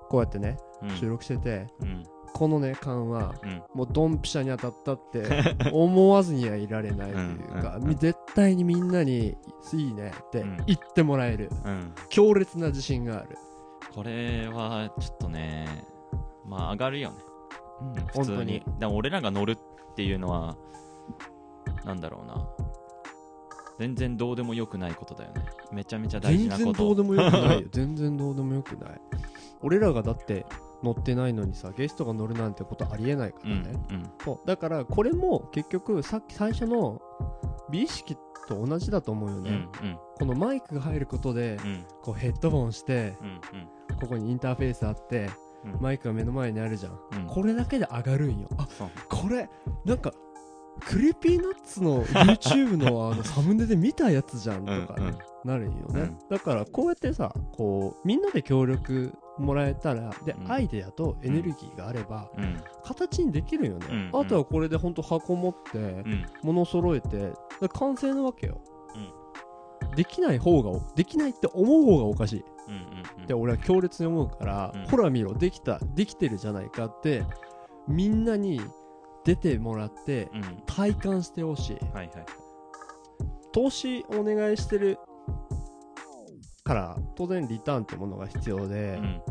[0.09, 0.89] こうやってねうん。
[0.97, 2.03] 収録してて、うん。
[2.33, 3.63] このね感はうん。
[3.73, 9.35] もうドンピシャに当たったって 思わずにはいられないというか、絶対にみんなに
[9.73, 10.57] いいねってうん。
[10.65, 11.49] 言ってもらえる。
[11.65, 11.93] うん。
[12.09, 13.37] 強烈な自信がある
[13.93, 15.85] これはちょっとね
[16.45, 17.17] まあ上がるよね。
[17.81, 18.63] うん普通本当に。
[18.79, 19.57] でも俺らが乗るっ
[19.95, 20.55] ていうのは
[21.85, 22.47] なんだろうな。
[23.79, 25.45] 全然どうでもよくないことだよね。
[25.71, 26.65] めちゃめちゃ大事全なこと。
[26.65, 27.67] 然どうでもよくないよ。
[27.73, 29.01] 全然どうでもよくない。
[29.61, 30.45] 俺らがだって
[30.83, 34.09] 乗ってないのにさゲストが乗るなんてことありえないからうんね、うん。
[34.23, 34.47] そう。
[34.47, 37.01] だからこれも結局さっき最初の
[37.71, 38.15] 美意識
[38.47, 39.49] と同じだと思うようんね、
[39.81, 39.97] うん。
[40.19, 41.85] このマイクが入ることでうん。
[42.03, 43.41] こうヘッドホンしてうん
[43.99, 45.29] ここにインターフェースあって
[45.65, 45.81] うん。
[45.81, 46.99] マイクが目の前にあるじゃん。
[47.21, 47.27] うん。
[47.27, 48.47] これだけで上がるんよ。
[48.57, 48.67] あ
[49.09, 49.49] これ
[49.85, 50.11] なんか
[50.79, 55.17] Creepy Nuts の YouTube の あのサムネで見たやつじゃんとかねうんうん。
[55.43, 56.17] なるんよね、うん。
[56.29, 60.51] だからこうやってさこうみんなで協力もらえたらで、うん。
[60.51, 62.57] アイデアとエネルギーがあれば、うん。
[62.83, 64.21] 形にできるよね、うん。
[64.21, 66.25] あとはこれでほんと箱持ってうん。
[66.43, 68.61] 物揃えてで完成なわけよ、
[69.95, 72.45] できない方ができないって思う方がおかしい。
[72.67, 74.85] うんうんって俺は強烈に思うから、うん。
[74.87, 77.25] ほら見ろできたできてるじゃないかって
[77.87, 78.61] みんなに
[79.23, 80.63] 出てもらってうん。
[80.65, 81.75] 体感してほしい。
[81.93, 82.25] はいはい。
[83.51, 84.97] 投資お願いしてる
[86.63, 89.21] から当然リターンってものが必要うで、ん。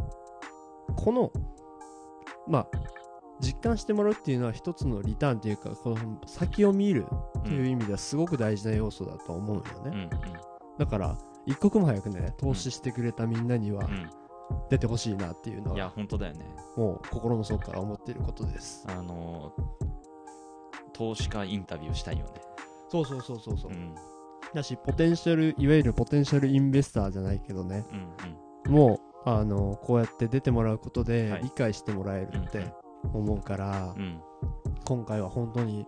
[0.96, 1.33] この
[2.48, 2.68] まあ
[3.40, 7.07] 実感してもらうっていうのは一つのリターンっていうかこの先を見る
[7.38, 10.20] っていう意味ではすごく大事な要素だと思うようんね、うん。
[10.79, 11.16] だから
[11.50, 14.10] 一刻も早くね投資してくれたみんなにはうん。
[14.68, 16.44] 出てほしいなっていうのうんいやは本当だよね。
[16.76, 18.84] もう心の底から思っていることです。
[18.88, 19.52] あの
[20.92, 22.32] 投資家インタビューしたいよね。
[22.88, 23.94] そうそうそうそうそう、うん。
[24.52, 27.84] だしポテンシャルいわゆるポテンシャルインベスターじゃないけどね。
[28.66, 31.42] うんもうあのこうやって出てもらうことではい。
[31.44, 32.74] 理解してもらえるって
[33.12, 34.20] 思うから、うんうん。
[34.84, 35.86] 今回は本当に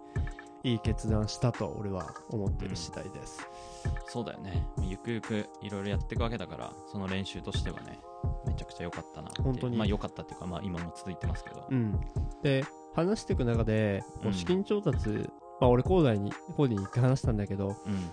[0.63, 3.41] いい決断したと俺は思ってる次第です、
[4.07, 4.67] そうだよね。
[4.83, 7.99] ゆくゆくいろいろやっていくわけだからその練習としてはね
[8.47, 9.77] めちゃくちゃ良かったな本当に。
[9.77, 11.67] まあ良かったっていうかまあ今も続いてますけど。
[11.71, 12.01] うん、
[12.43, 14.33] で話していく中でこううん。
[14.35, 15.09] 資金調達、
[15.61, 18.11] まあ俺コーダイにコーディに一回話したんだけどうん。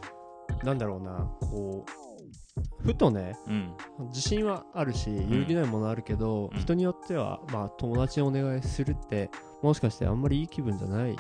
[0.64, 3.74] なんだろうなこうふとねうん。
[4.08, 6.60] 自信はあるし揺るぎないものあるけど、うん。
[6.60, 9.30] 人によってはまあ友達にお願いするって
[9.62, 11.16] もしかしてあんまりいい気分じゃない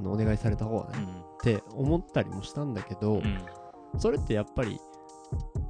[0.00, 0.06] うん。
[0.06, 1.04] お願いされた方がね、うん。
[1.06, 1.12] っ
[1.42, 3.38] て思ったりもしたんだけど、うん
[3.98, 4.78] それってやっぱり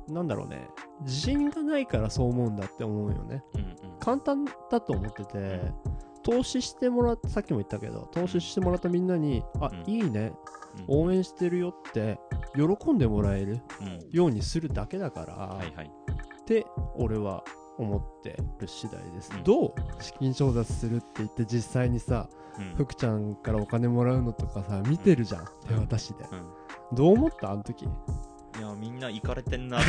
[0.09, 0.69] なんだろうね。
[1.03, 3.43] 自信がないからそう思うんだって思うよね。
[3.55, 5.61] うん簡単だと思ってて
[6.23, 9.91] 投資してもらってさっきも言ったけど投資してもらったみんなに「あうん。
[9.93, 10.33] いいね。
[10.89, 11.07] うん。
[11.09, 12.19] 応援してるよ」って
[12.55, 14.11] 喜んでもらえるうん。
[14.11, 15.87] ようにするだけだから、はいはい。
[16.41, 17.45] って俺は
[17.81, 19.43] 思ってる次第です、うん。
[19.43, 22.75] どう資金調達するって言って実際にさうん。
[22.75, 26.25] 福ちゃんからお金もらうのとかさ見てるじゃん、手渡しで。
[26.25, 26.97] うん。
[26.97, 27.53] どう思った？
[27.53, 27.85] あの時。
[27.85, 27.89] い
[28.61, 29.79] やみんな行かれてんな。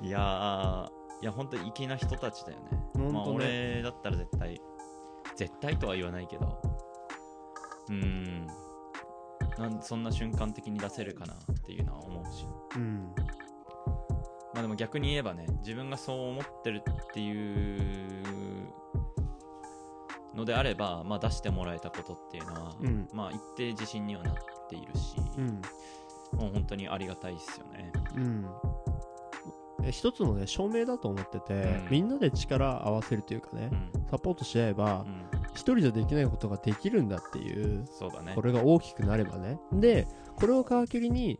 [0.00, 2.70] いやーいや本当に粋な人たちだよね。
[2.94, 3.12] ね。
[3.12, 4.60] まあ俺だったら絶対
[5.34, 6.62] 絶対とは言わないけど。
[7.88, 8.46] うーん。
[9.58, 11.36] なんそんな瞬間的に出せるかなっ
[11.66, 12.46] ていうのは思うし。
[12.76, 13.12] うん
[14.58, 18.66] まあでも逆に言えばね自分がそう思ってるっていう
[20.34, 23.08] のであれば、まあ、出してもらえたことっていうのは、うん。
[23.12, 24.34] まあ一定自信にはなっ
[24.68, 25.46] ているし、うん。
[26.40, 27.92] もう本当にありがたいっすよね。
[28.16, 28.46] うん。
[29.84, 31.88] え一つのね証明だと思ってて、うん。
[31.90, 38.32] みんなで力合わせるというかねうん、サポートし合えばうん、一人じゃできないことができるんだっていうそうだね。
[38.34, 39.60] これが大きくなればね。
[39.72, 41.38] でこれを皮切りに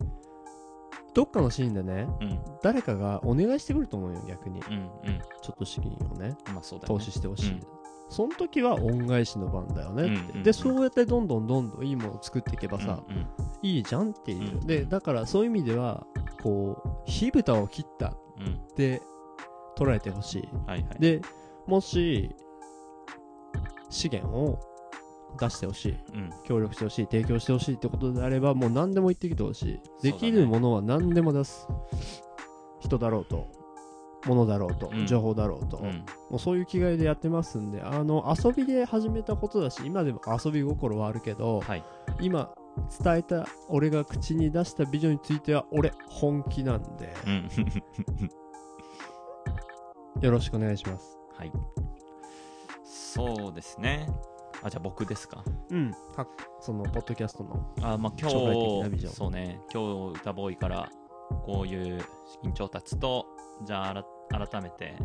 [1.18, 2.38] どっかのシーンでねうん。
[2.62, 4.60] 誰かがお願いしてくると思うよ逆に。
[4.60, 5.18] うんうん。
[5.42, 6.36] ちょっと資金をね。
[6.54, 6.80] まあね。
[6.86, 7.60] 投資してほしい、うん。
[8.08, 10.36] その時は恩返しの番だよねって、うんうん。
[10.36, 13.26] うんでそうやってどんどんどんどんいいものを作っていけばさ、うんうん。
[13.62, 14.66] いいじゃんっていう、うん。
[14.68, 16.06] でだからそういう意味では
[16.40, 18.54] こう火蓋を切ったうん。
[18.54, 19.02] って
[19.76, 20.48] 捉えてほしい。
[20.68, 21.00] はいはい。
[21.00, 21.20] で
[21.66, 22.30] もし
[23.90, 24.60] 資源を
[25.38, 26.30] 出してほしいうん。
[26.44, 30.06] 協力してほしい提供してほしいってことであればもう何でも言ってきてほしい。
[30.06, 30.12] ね。
[30.12, 31.68] きるものは何でも出す。
[32.80, 33.48] 人だろうと
[34.26, 35.06] 物だろうと、うん。
[35.06, 36.04] 情報だろうと、うん。
[36.30, 41.84] もうそういう気概でやってますんであの遊びで始めたことだし今でも遊び心はあるけどはい。
[42.20, 42.52] 今
[43.02, 47.14] 伝えた俺が口に出したビジョンについては俺本気なんで。
[47.26, 47.48] うん。
[50.20, 51.16] よろしくお願いします。
[51.36, 51.52] はい。
[52.84, 54.08] そうですね
[54.62, 55.44] あじゃあ僕ですか？
[55.70, 55.92] うん。
[56.14, 56.26] か
[56.60, 59.60] そのポッドキャストのあまあ今日そうね。
[59.72, 60.90] 今日歌ボーイから
[61.44, 63.26] こういう資金調達と
[63.64, 64.04] じゃあ
[64.48, 64.96] 改めて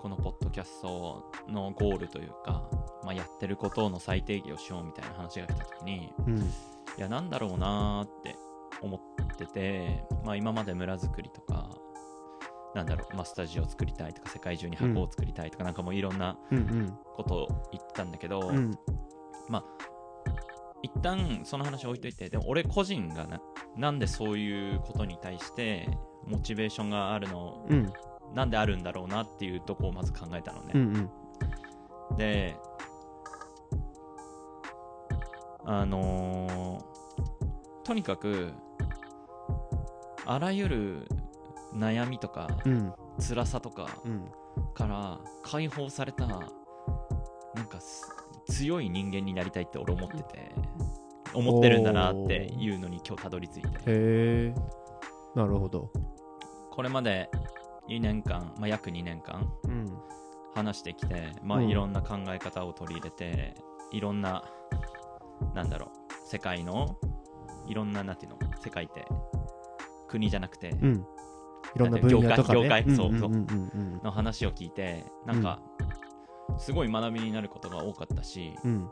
[0.00, 2.68] このポッドキャストのゴールというか、
[3.02, 6.38] まあ、やってることの再定義をしようみたいな話が来た時にうん。
[6.38, 6.42] い
[6.98, 8.36] やなんだろうなーって
[8.80, 11.68] 思ってて、まあ、今まで村づくりとか
[12.78, 18.56] なんだろう、まあ、スタジオを作りたいとか世界中に箱を作りたいとか、なんかもういろんなうんことを言ったんだけど、うん。
[18.56, 18.78] うん
[20.80, 23.40] 一旦その話置いといてでも俺個人がな
[23.76, 25.88] なんでそういうことに対して
[26.24, 27.92] モチベーションがあるのうん。
[28.32, 31.10] なんであるんだろうなっていうとこをまず考えたのね、うん
[32.12, 32.16] うん。
[32.16, 32.54] で
[35.64, 38.52] あのーとにかく
[40.26, 41.08] あらゆる
[41.74, 42.92] 悩みとかうん。
[43.18, 44.30] 辛さとかうん。
[44.74, 46.40] から解放されたなん
[47.68, 48.08] かす
[48.50, 50.52] 強い人間になりたいって俺思ってて
[51.34, 53.68] 思ってるんだなっていうのに今日たどり着いて。
[53.68, 54.54] へえ。
[55.34, 55.90] なるほど。
[56.70, 57.30] これまで
[57.88, 59.86] 2年間、まあ、約2年間うん。
[60.54, 61.68] 話してきて、まあ、うん。
[61.68, 63.54] いろんな考え方を取り入れて、
[63.92, 64.44] いろんな
[65.54, 66.96] なんだろう世界の
[67.66, 69.06] いろんななんていうの世界って
[70.08, 71.06] 国じゃなくてうん
[71.78, 72.62] いろんな分野とかね。
[72.62, 72.84] 業界
[74.02, 75.60] の話を聞いてなんか
[76.58, 78.70] すごい学びになることが多かったし、うん。
[78.70, 78.90] うん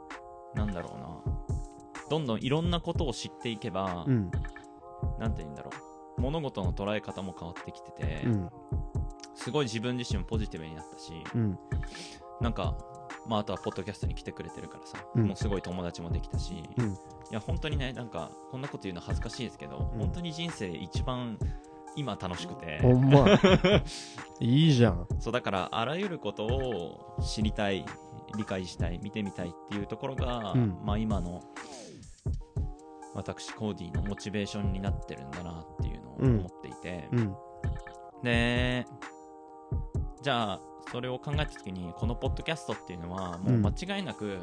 [0.57, 1.09] なんだろうな。
[2.09, 4.31] どんどんいろんなことを知っていけば、うん。
[5.19, 5.71] なんて言うんだろ
[6.17, 6.21] う。
[6.21, 8.51] 物事の捉え方も変わってきてて、うん。
[9.35, 11.59] すごい自分自身もポジティブになったし、うん。
[12.41, 12.75] なんか、
[13.27, 15.27] まあ、あとはポッドキャストに来てくれてるからさ、うん。
[15.27, 16.87] もうすごい友達もできたし、うん。
[16.87, 16.97] い
[17.33, 19.99] や本当にねなんかこんなこと言うの恥ずかしいですけど、うん。
[19.99, 21.39] 本当に人生一番
[21.97, 23.27] 今楽しくて、ほんま。
[24.39, 25.07] いいじゃん。
[25.19, 27.85] そうだからあらゆることを知りたい
[28.37, 30.79] 理解したい見てみたいっていうところが、うん。
[30.85, 31.43] まあ今の
[33.15, 37.35] 私コーディのモチベーションになってるんだなっていうのを思っていて、うん。
[38.23, 38.87] で
[40.23, 44.39] じゃあそれを考えた時にこのポッドキャストっていうのはもう間違いなく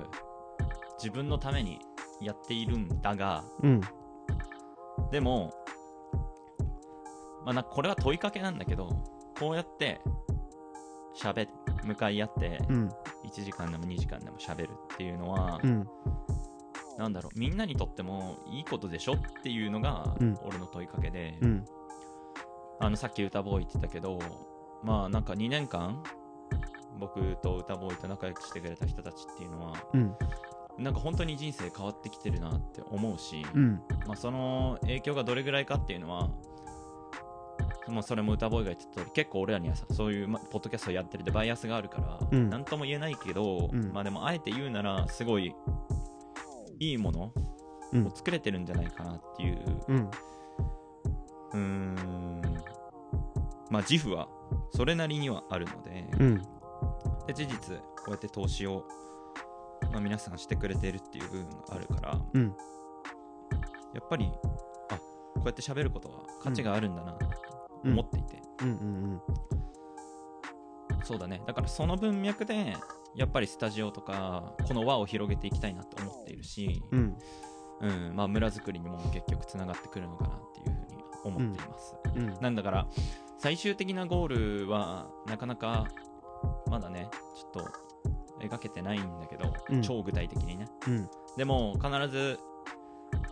[0.98, 1.80] 自分のために
[2.22, 3.82] やっているんだがうん。
[5.12, 5.54] でも、
[7.46, 8.90] まあ、なこれは問いかけなんだけど
[9.40, 10.02] こうやって
[11.16, 11.48] 喋
[11.84, 12.90] 向かい合ってうん。
[13.26, 15.88] 1時間でも2時間でも喋るっていうのは、うん。
[16.98, 20.38] なんだろうみんなにとってもいいことでしょっていうのがうん。
[20.44, 21.66] 俺の問いかけで、うん。
[22.80, 24.20] あのさっき歌ボーイって言ったけど
[24.84, 26.04] まあなんか2年間
[27.00, 30.16] 僕と歌ボーイと仲良くしてくれた人たちっていうのはうん。
[30.78, 33.82] なんか本当に人生変わってきてるなって思うし、うん。
[34.08, 36.32] まあ、その影響がどれぐらいかっていうのは、
[37.90, 42.50] まあ、それも歌ボーイが言ってた通り結構俺らにはさそういう、ま、ポッドキャストをやってるでバイアスがあるから、うん。
[42.50, 43.92] なんとも言えないけど、うん。
[43.92, 45.54] まあでもあえて言うならすごい
[46.80, 47.34] いいもの
[47.92, 48.08] うん。
[48.08, 49.60] を作れてるんじゃないかなっていう。
[49.88, 50.10] うん。
[51.52, 52.42] うーん。
[53.70, 54.28] まあ自負は
[54.72, 56.42] それなりにはあるので,、うん。
[57.28, 58.86] で事実こうやって投資を、
[59.92, 62.56] まあ、皆さんしてくれてるっていう部分があるからうん。
[63.94, 64.32] やっぱり
[64.90, 67.18] あこうやって喋ることは価値があるんだな
[67.84, 69.22] 思っていて、うんうん
[71.04, 71.42] そうだね。
[71.46, 72.78] だからその文脈で
[73.14, 77.18] やっぱりスタジオとかこの輪を広げていきたいなと思っているし、うん。
[77.82, 78.16] うん。
[78.16, 82.38] まあ、村づくりにも結局つながってくるのかなっていうふうに思っています、うん。
[82.40, 82.88] なんだから
[83.38, 85.88] 最終的なゴールはなかなか
[86.70, 89.82] まだねちょっと描けてないんだけど、うん。
[89.82, 90.68] 超具体的にね。
[90.88, 91.10] うん。
[91.36, 92.40] でも必ず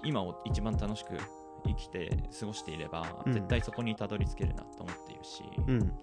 [0.03, 1.17] 今を一番楽しく
[1.65, 3.33] 生きて過ごしていれば、うん。
[3.33, 5.79] 絶対そこにたどり着けるなと思っているし、うん。
[5.79, 5.93] だか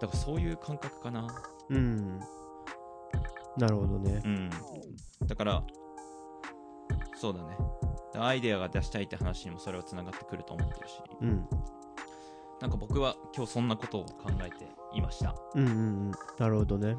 [0.00, 1.26] らそういう感覚かな。
[1.70, 2.18] うん。
[3.56, 4.20] なるほどね。
[4.24, 4.50] うん。
[5.26, 5.62] だから
[7.14, 7.56] そうだね。
[8.18, 11.00] アイデアが出したいって話にもそれはつながってくると思ってるし。
[11.20, 11.48] うん。
[12.60, 15.34] なんか僕は今日そんなことを考えていました。
[15.54, 15.74] うんうんう
[16.08, 16.10] ん。
[16.38, 16.96] なるほどね。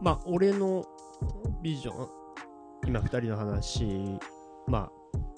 [0.00, 0.84] まあ俺の
[1.62, 2.08] ビジョン
[2.86, 4.18] 今2人の話
[4.66, 4.92] まあ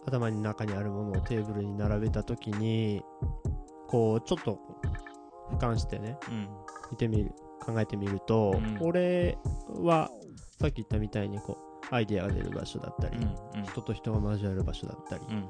[0.06, 3.02] 頭に中にあるものをテーブルに並べた時に
[3.88, 4.58] こうちょっと
[5.52, 6.48] 俯瞰してねうん。
[6.90, 8.78] 見てみる考えてみると、うん。
[8.80, 10.10] 俺は
[10.60, 11.58] さっき言ったみたいにこ
[11.90, 13.64] うアイデアが出る場所だったり、うんうん。
[13.64, 15.44] 人と人が交わる場所だったり、うん。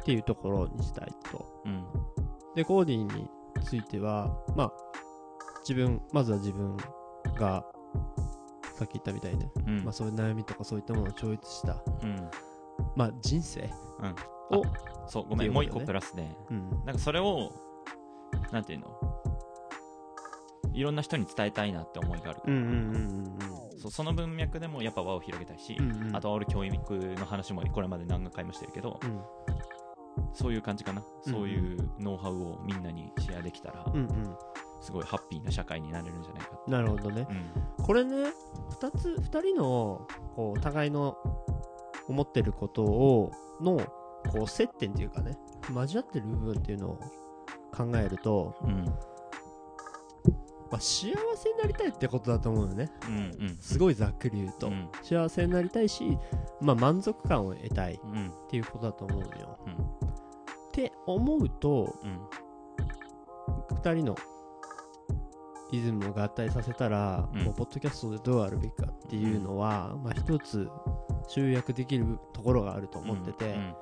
[0.00, 1.62] っていうところにしたいと。
[1.64, 1.84] うん。
[2.54, 3.28] でコーディに
[3.64, 4.72] ついてはまあ
[5.60, 6.76] 自分まずは自分
[7.38, 7.64] が
[8.74, 9.84] さっき言ったみたいね、うん。
[9.84, 12.30] まあ、そういう悩みとかそういったものを超越した、うん
[12.96, 13.70] まあ、人生？
[14.50, 14.58] うん。
[14.58, 14.64] を、
[15.06, 16.70] そうごめん、もう一個プラスでうん。
[16.84, 17.52] なんかそれを
[18.50, 18.88] なんていうの？
[20.74, 23.24] いろんな人に伝えたいなって思いがあるから、うんうんうん
[23.78, 26.06] そうその文脈でもやっぱ輪を広げたいし、うんうん。
[26.08, 29.20] うんあとは俺教育の話もこれまで何回もしてるけど、うん。
[30.34, 34.36] そういう感じかな、うんそういうノウハウをみんなにシェアできたら、うんうん。
[34.80, 36.70] すごいハッピーな社会になれるんじゃないかって。
[36.70, 37.26] なるほどね。
[37.78, 37.84] うん。
[37.84, 38.16] これね
[38.80, 41.16] 2つ2人のこうお互いの
[42.12, 43.78] 思ってることをの
[44.30, 45.36] こう接点っていうかね
[45.74, 47.00] 交わってる部分っていうのを
[47.74, 48.84] 考えると、うん。
[50.70, 52.90] まあ、幸せになりたいってことだと思うよね。
[53.06, 53.56] うんうん。
[53.60, 54.88] すごいざっくり言うと、うん。
[55.02, 56.18] 幸せになりたいし、
[56.60, 58.32] まあ、満足感を得たいっうん。
[58.48, 59.58] ていうことだと思うよ。
[59.66, 59.72] うん。
[59.72, 59.76] っ
[60.72, 63.76] て思うとうん。
[63.76, 64.16] 2人の
[65.72, 67.44] イズムを合体させたら、うん。
[67.44, 70.68] こうポッドキャストでどうあるべきかっていうのは、まあ、一つ
[71.28, 73.74] 集約できるところがあると思ってて、うん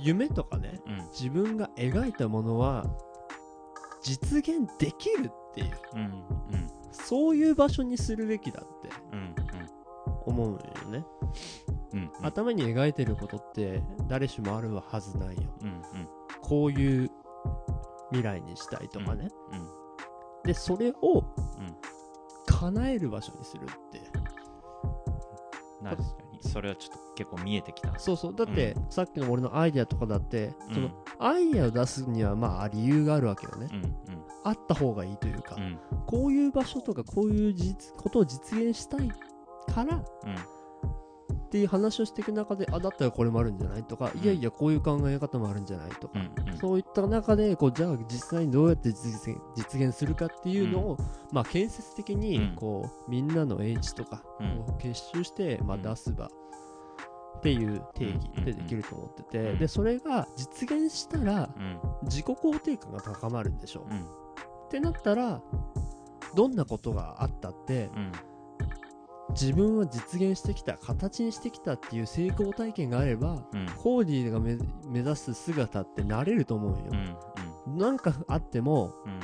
[0.00, 0.96] 夢とかねうん。
[1.08, 2.84] 自分が描いたものは
[4.00, 6.04] 実現できるっていううんう
[6.56, 6.68] ん。
[6.92, 9.34] そういう場所にするべきだってうん
[10.24, 10.58] 思うよ
[10.90, 11.04] ね、
[11.92, 12.10] うんうん。
[12.22, 15.42] 頭に描いてることって誰しもあるはずなんよ。
[15.62, 15.82] うんうん。
[16.42, 17.10] こういう
[18.10, 19.68] 未来にしたいとかね、うん
[20.44, 21.76] でそれをうん。
[22.46, 24.00] 叶える場所にするって
[25.82, 26.02] 確か
[26.32, 27.98] にそれはちょっと結構見えてきた。
[27.98, 28.34] そうそう。
[28.34, 30.74] だって、さっきの俺のアイデアとかだって、うん。
[30.74, 33.94] そのアイデアを出すにはまあ理由があるわけよね、うん
[34.44, 35.62] あった方がいいというか、うん。
[35.62, 39.08] うんこういう場所とかこういう実ことを実現したい
[39.72, 40.02] からうん
[41.48, 44.20] っていう話をしていく中であだったらこれもあるんじゃないとか、うん。
[44.22, 50.96] いやいやこういう考え方もあるんじゃないとか、うんうんそういった中でこうじゃあ実際にどうやって実現するかっていうのを、
[51.30, 52.20] まあ、建設的うん。
[52.20, 59.58] にこうみんなの英知とかうんを結集して、まあ、うん出す場っていう定義うんでできると思ってて、うん。
[59.58, 61.78] でそれが実現したらうん。
[62.02, 63.86] 自己肯定感が高まるんでしょ。
[63.88, 64.00] う、うん。
[64.00, 65.40] ってなったら
[66.34, 68.12] どんなことがあったってうん
[69.30, 73.66] 自分は実現してきた形にしてきたっていう成功体験があればうん。
[73.76, 74.56] コーディが目
[74.86, 76.84] 目指す姿ってなれると思うよ。
[77.66, 79.20] う、んなんかあってもうん。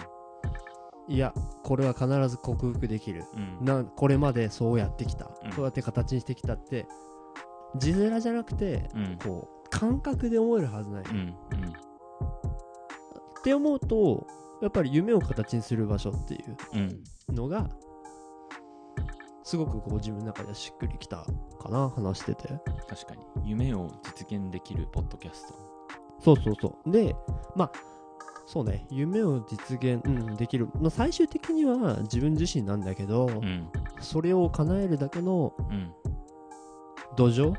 [1.15, 3.25] いやこれは必ず克服できる。
[3.61, 3.65] うん。
[3.65, 5.53] なこれまでそうやってきた、うん。
[5.53, 6.87] そうやって形にしてきたって
[7.77, 9.19] 字面じゃなくてうん。
[9.23, 11.35] こう感覚で思えるはずない、っうん。
[13.43, 14.27] て思うと
[14.63, 17.35] やっぱり夢を形にする場所っていううんうん。
[17.35, 17.69] のが
[19.45, 21.27] すごくこう自分の中でしっくりきた
[21.63, 22.49] かな話してて。
[22.89, 23.51] 確かに。
[23.51, 25.55] 夢を実現できるポッドキャスト。
[26.21, 26.91] そうそうそう。
[26.91, 27.15] で
[27.55, 27.73] まあ
[28.47, 28.87] そうね。
[28.91, 33.69] 夢を実現、うん、できる、まあ、最終的には自分自身なんだけど、うん。
[34.01, 35.93] それを叶えるだけのうん。
[37.17, 37.55] 土壌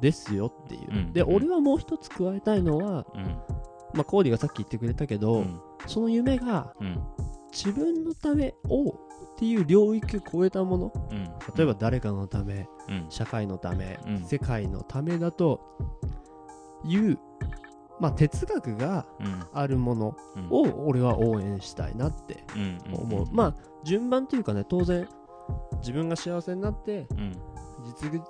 [0.00, 1.12] ですよっていう、うん。
[1.12, 3.24] で、うん俺はもう一つ加えたいのは、うん。
[3.94, 5.60] まあ、コーディがさっき言ってくれたけど、うん。
[5.86, 7.00] その夢がうん。
[7.50, 9.07] 自分のためを
[9.38, 10.92] っていう領域を超えたもの。
[11.12, 11.24] うん。
[11.54, 13.06] 例えば誰かのため、うん。
[13.08, 14.24] 社会のため、うん。
[14.24, 15.60] 世界のためだと
[16.84, 17.20] いう、
[18.00, 19.44] まあ、哲学がうん。
[19.52, 20.48] あるものうん。
[20.50, 22.78] を俺は応援したいなってうん。
[22.92, 25.06] 思う、まあ順番というかね当然
[25.76, 27.32] 自分が幸せになってうん。
[27.84, 28.20] 実現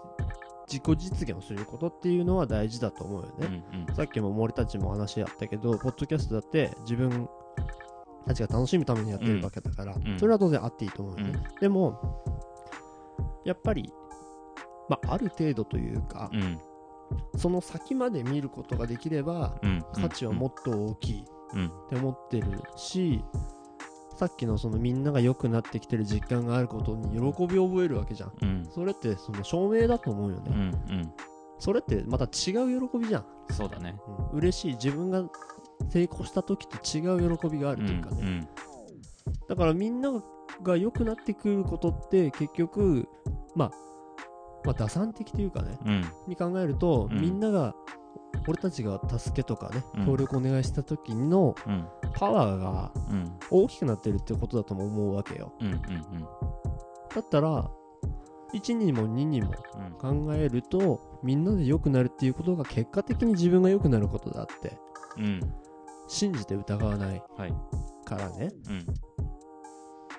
[0.71, 3.47] 自己実現をすることっていうのは大事だと思うようね、
[3.91, 3.95] ん。
[3.95, 7.31] さっきも森たちも話あったけどポッドキャストだって自分
[8.29, 10.19] たちが楽しむためにやってるわけだから、ん。
[10.19, 11.99] それは当然あっていいと思うよね、でも
[13.45, 13.91] やっぱり
[14.89, 16.59] まあある程度というか、うん。
[17.39, 19.85] その先まで見ることができればうん。
[19.95, 21.25] 価値はもっと大きい
[21.55, 21.67] うん。
[21.67, 23.25] って思ってるし
[24.17, 28.33] さっきのそのみんなが良くなってきてる実感があることに喜びを覚えるわけじゃん。
[28.43, 28.67] うん。
[28.71, 30.97] それってその証明だと思うよね、うん。
[30.97, 31.13] うん。
[31.59, 33.99] それってまた違う喜びじゃん、そうだね。
[34.33, 34.39] うん。
[34.39, 35.25] 嬉しい自分が
[35.91, 38.11] 成功した時と違う喜びがあるというか。
[38.11, 38.49] ね、うん。
[39.49, 40.13] だからみんな
[40.63, 43.09] が良くなってくることって結局
[43.55, 43.71] まあ
[44.65, 46.05] まあ打算的というかねうん。
[46.27, 47.21] に考えると、うん。
[47.21, 47.75] みんなが
[48.47, 50.07] 俺たちが助けとかねうん。
[50.07, 51.87] 協力お願いした時のうん。
[52.15, 53.39] パワーがうん。
[53.51, 55.53] 大きくなってるってことだとも思うわけよ。
[55.61, 55.81] うんうん
[57.15, 57.71] だったら
[58.53, 59.53] 1にも2にも
[60.03, 60.25] うん。
[60.27, 64.79] 考えるとみんなで良くなるっていうことが結果的に自分が良くなることだって。
[65.17, 65.41] うん
[66.09, 67.55] 信じて疑わないはい。
[68.05, 68.51] からね。
[68.69, 68.87] うん。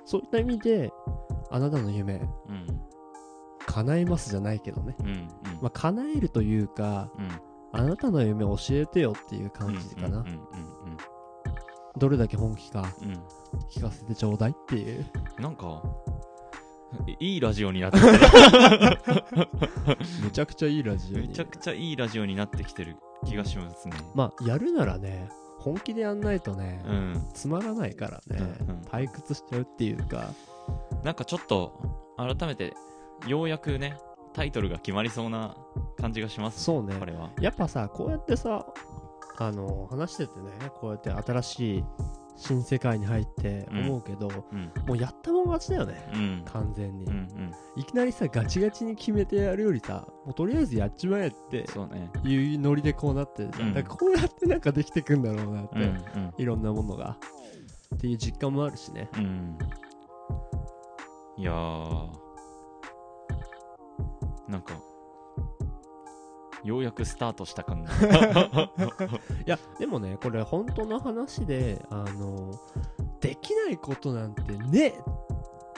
[0.05, 0.91] そういった意味で
[1.51, 2.23] あなたの夢う
[2.53, 2.65] ん
[3.67, 4.95] 叶えますじゃないけどね。
[4.99, 5.07] うん。
[5.07, 5.27] うん。
[5.61, 7.29] まあ叶えるというかうん。
[7.71, 10.25] あなたの夢教えてよっていう感じかな、
[11.99, 12.83] どれだけ本気か
[13.69, 15.05] 聞かせてちょうだいっていう。
[15.37, 15.83] うんなんか
[17.19, 18.01] いいラジオになってき
[20.23, 23.93] めちゃくちゃいいラジオめちゃくちゃいいラジオになってきてる気がしますね。
[24.15, 25.29] まあやるならね
[25.59, 27.27] 本気でやんないとね、うん。
[27.33, 28.81] つまらないからね、うんうん。
[28.83, 30.33] 退屈しちゃうっていうか。
[31.03, 31.73] なんかちょっと
[32.17, 32.73] 改めて
[33.27, 33.97] ようやくね
[34.33, 35.57] タイトルが決まりそうな
[35.99, 36.95] 感じがしますそうね。
[36.99, 37.31] これは。
[37.39, 38.65] やっぱさこうやってさ
[39.37, 41.83] あの話しててねこうやって新しい
[42.39, 44.71] 新世界に入って思うけど、うん。
[44.87, 46.09] もうやったもん勝ちだよね。
[46.13, 46.45] うん。
[46.45, 47.05] 完全に、
[47.75, 51.65] いきなりさガチガチに決めてやるよりさもうとりあえずやっちまえって
[52.23, 55.77] いうノリでこうなってだからこうやってなんかできてくんだろうなって、
[56.41, 57.17] いろんなものが。
[57.95, 59.09] っていう実感もあるしね。
[59.17, 59.57] うん。
[61.37, 62.09] いやー。
[64.47, 64.73] なんか
[66.63, 67.91] ようやくスタートした感が。
[69.45, 72.51] いやでもねこれ本当の話であの
[73.19, 74.93] できないことなんてねっ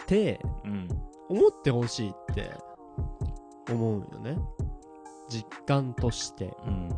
[0.05, 0.87] てうん。
[1.29, 2.51] 思ってほしいって
[3.71, 4.37] 思うよね。
[5.29, 6.53] 実感として。
[6.65, 6.89] うん。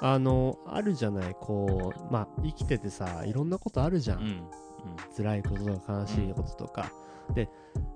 [0.00, 4.46] あのあるじゃないこうまあ生きててさいろんなことあるじゃん、うん。
[5.16, 6.92] 辛いこととか悲しいこととか、
[7.34, 7.48] で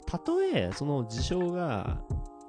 [0.07, 1.99] たとえその事象が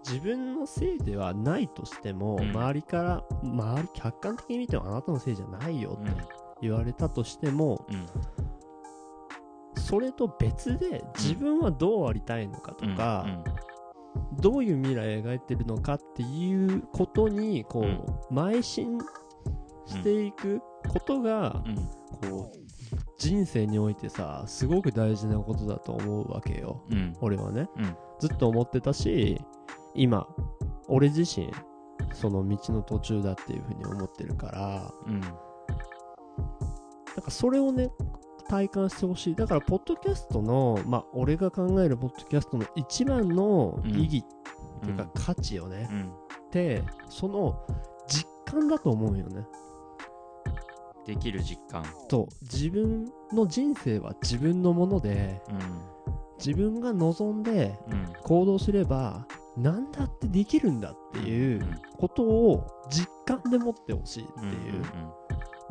[0.08, 2.50] 自分のせいではないとしても、うん。
[2.52, 6.12] 周りから周り客観的に見てもあなたのせいじゃないよって
[6.62, 8.06] 言われたとしても、うん。
[9.82, 14.42] それと別で自分はどうありたいのかとか、うん。
[14.42, 18.38] どういう未来を描いてるのかっていうことにこう、うん。
[18.38, 18.98] 邁進
[19.86, 21.76] していくことが、うん。
[22.30, 22.68] こう
[23.20, 26.84] 人生においてさすごく大事なことだと思うわけよ。
[26.90, 27.14] うん。
[27.20, 27.96] 俺はね、うん。
[28.20, 29.42] ずっと思ってたし
[29.98, 30.28] 今
[30.88, 31.52] 俺自身
[32.14, 35.20] その道の途中だっていうふうに思ってるからうん。
[35.20, 35.32] なん
[37.24, 37.90] かそれをね
[38.48, 39.36] 体感してほしい。
[39.36, 46.02] だからポッドキャストのまあ俺が考えるポッドキャストの一番の意義っていうか価値をね、うん。
[46.04, 47.60] ってその
[48.08, 49.46] 実感だと思うよね。
[51.06, 51.84] できる実感。
[52.08, 55.58] と自分の人生は自分のものでうん。
[56.38, 58.14] 自分が望んでうん。
[58.24, 59.26] 行動すれば
[59.58, 61.66] 何だってできるんだっていう
[61.98, 64.84] ことを実感で持ってほしいっていう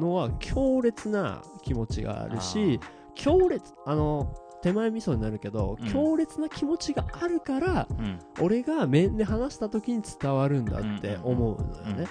[0.00, 2.80] のは強烈な気持ちがあるし
[3.14, 5.92] 強烈あの手前味噌になるけど、うん。
[5.92, 7.86] 強烈な気持ちがあるから
[8.40, 12.06] 俺が面で話した時に伝わるんだって思うのよね、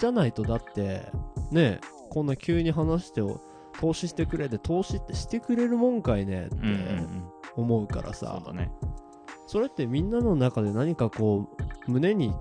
[0.00, 1.06] じゃないとだって
[1.52, 1.80] ね
[2.10, 3.40] こんな急に話してを
[3.78, 7.24] 投資してくれで投資ってしてくれるもんかいねってうんうんうん。
[7.56, 8.72] 思うからそさ、うだね
[9.46, 11.48] それってみんなの中で何かこ
[11.86, 12.34] う胸に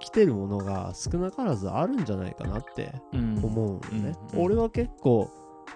[0.00, 3.40] 来てるものが少なからずあるんじゃないかなってうん。
[3.42, 4.38] 思うのね、うん。
[4.38, 4.44] うん。
[4.44, 5.30] 俺は結構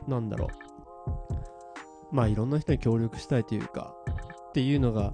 [0.09, 2.15] なんだろう。
[2.15, 3.95] まあいろんな人に協力したいというか
[4.49, 5.13] っていうのが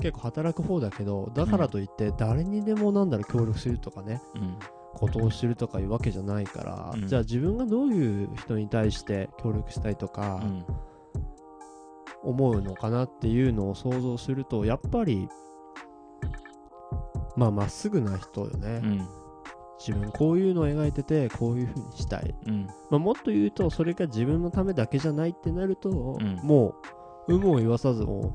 [0.00, 4.58] 結構働く方だけどだからといって誰にでもなんだろう協力するとかねうん。
[4.94, 7.06] ことをするとかいうわけじゃないから、うん。
[7.06, 10.64] じゃあ自分がどういう人に対して協力したいとかうん
[12.26, 15.28] 思うのかなっていうのを想像するとやっぱり
[17.36, 19.08] まあまっすぐな人よね、うん。
[19.78, 22.34] 自分こういうのを描いててこういう風にしたい。
[22.46, 22.66] うん。
[22.90, 26.40] まあ、もっと言うとそれが自分のためだけじゃないってなると、ん。
[26.42, 26.74] も
[27.28, 28.34] う有無を言わさずも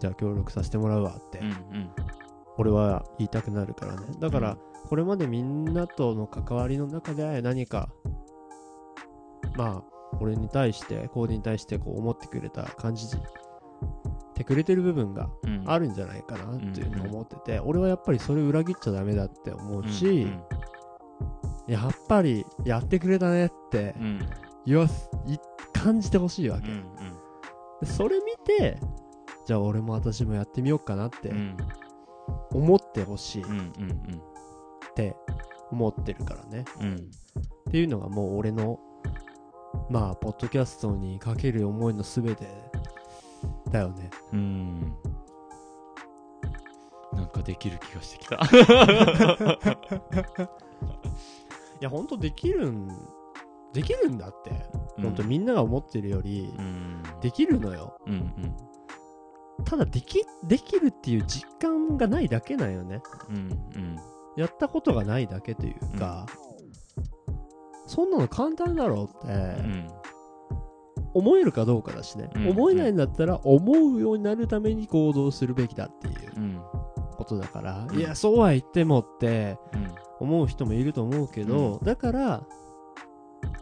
[0.00, 1.90] じゃあ協力させてもらうわって、うんうん。
[2.58, 4.06] 俺は言いたくなるからね。
[4.18, 4.88] だから、うん。
[4.88, 7.88] これまでみんなとの関わりの中で何か
[9.56, 13.06] まあ俺に対してコーディに対してこう思ってくれた感じ
[14.34, 15.64] てくれてる部分がうん。
[15.66, 20.42] あるんじゃないかなっていうのを思ってて、俺はやっぱりそれ裏切っちゃダメだって思うし、うん
[21.66, 24.20] やっぱりやってくれたねってうん。
[24.66, 25.38] 言わすい
[25.72, 26.66] 感じてほしいわけ、
[27.86, 28.78] それ見て
[29.46, 31.56] じゃあ俺も私もやってみようかなってうん。
[32.52, 33.46] 思ってほしいっ
[34.94, 35.16] て
[35.70, 36.64] 思ってるからね、
[37.68, 38.78] っていうのがもう俺の
[39.90, 42.46] まあポッドキャストにかける思いの全て
[43.70, 44.10] だよね。
[44.32, 44.96] うん。
[47.12, 48.36] なんかできる気がしてきた。
[51.80, 52.88] いやほんとできるん
[53.74, 54.52] できるんだって、
[55.02, 57.02] ほんとみんなが思ってるよりうん。
[57.20, 57.98] できるのよ。
[58.06, 58.56] うんうん。
[59.64, 63.02] ただできできるっていう実感がないだけなんよね。
[63.28, 63.96] うんうん。
[64.36, 66.26] やったことがないだけというか、
[67.94, 69.32] そんなの簡単だろうって、う
[69.62, 69.88] ん。
[71.14, 72.48] 思えるかどうかだしね、うん。
[72.50, 76.60] 思えないんだったら思うようになるために行動するべきだっていううん。
[77.16, 79.94] ことだから、うんいやそうは言ってもってうん。
[80.18, 82.44] 思う人もいると思うけど、だから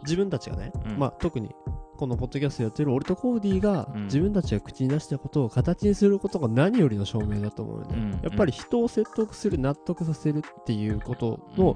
[0.01, 0.97] 自分たちがね、うん。
[0.97, 1.51] まあ特に
[1.97, 4.03] このポッドキャストやってる俺とコーディが、うん。
[4.05, 8.11] 自分たちが口に出したことを形にすることが何よりの証明だと思うよね、うん。
[8.23, 11.75] やっぱり人を説得する納得させるっていうことの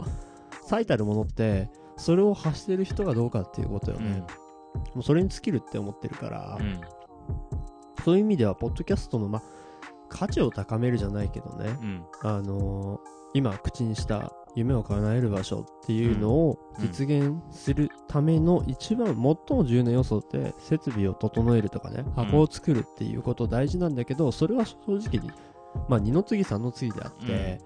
[0.65, 4.23] 最たるものってそれを発してる人がどうかっていうことよね、
[4.93, 6.81] もうそれに尽きるって思ってるから、うん。
[8.05, 9.43] そういう意味ではポッドキャストの、まあ、
[10.07, 12.05] 価値を高めるじゃないけどね、うん。
[12.23, 16.85] あのー今口にした夢を叶える場所っていうのをうん。
[16.85, 25.31] 実現するための一番最も重要な要素って設備を整えるとかね箱を作るっていうこと大事なんだけどそれは正直に
[25.89, 27.59] まあ二の次三の次であって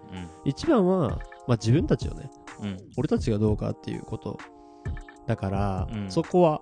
[0.46, 2.30] 一番はまあ自分たちよね。
[2.60, 2.68] うん。
[2.68, 4.38] うん俺たちがどうかっていうこと
[5.28, 6.12] だからうん。
[6.12, 6.62] そこは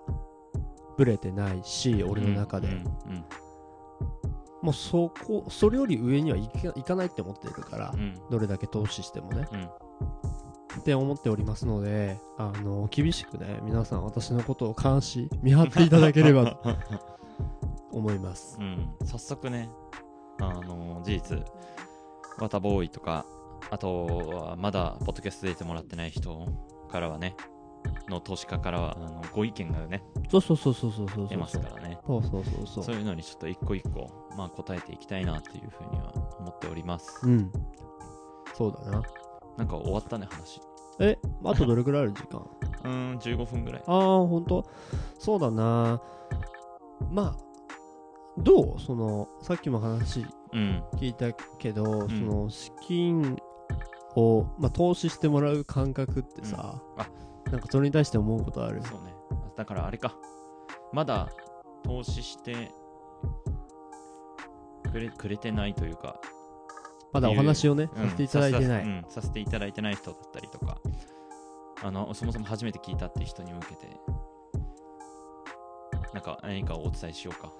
[0.97, 2.67] ブレてないし俺の中で。
[2.67, 2.83] うん
[4.61, 8.19] もうそこそれより上にはいかいかないって思ってるからうん。
[8.29, 9.47] どれだけ投資してもね。
[9.53, 9.69] うん。
[10.79, 16.77] って思っておりますので、あの、厳しくね、皆さん私のことを監視、見張っていただければと
[17.91, 18.57] 思います。
[18.59, 19.69] うん、早速ね、
[20.39, 21.43] あの事実、
[22.37, 23.25] ワタボーイとか、
[23.69, 26.47] あとはまだポッドキャスト出てもらってない人
[26.89, 27.35] からはね、
[28.07, 31.99] の投資家からはあのご意見がね、そうそうそうそうそうそう出ますからね。
[32.05, 32.83] そうそうそうそう。
[32.83, 37.25] そういうのにちょっと一個一個、まあ、答えていきたいなっていうふうには思っております。
[37.27, 37.51] うん。
[38.53, 39.03] そうだな。
[39.57, 40.61] なんか終わったね、話。
[40.99, 42.39] え、あとどれくらいある時間？
[42.83, 43.83] うーん、15分ぐらい。
[43.85, 44.65] ああ、ほんと
[45.17, 46.01] そうだな。
[47.11, 47.48] まあ、
[48.39, 50.83] どうその、さっきも話うん。
[50.95, 52.09] 聞いたけど、ん。
[52.09, 53.37] その、資金
[54.15, 57.01] を、まあ、投資してもらう感覚ってさ、うん。
[57.01, 57.09] あ。
[57.51, 58.81] なんかそれに対して思うことある？
[58.83, 59.13] そうね。
[59.55, 60.15] だからあれか。
[60.93, 61.29] まだ
[61.83, 62.71] 投資して
[64.91, 66.19] くれくれてないというか、
[67.11, 68.09] まだお話をね、うん。
[68.09, 68.83] させていただいてない。
[68.83, 69.05] さうん。
[69.09, 70.79] させていただいてない人だったりとか。
[71.81, 73.87] あのそもそも初めて聞いたっていう人に向けて。
[76.13, 77.53] なんか何かをお伝えしようか、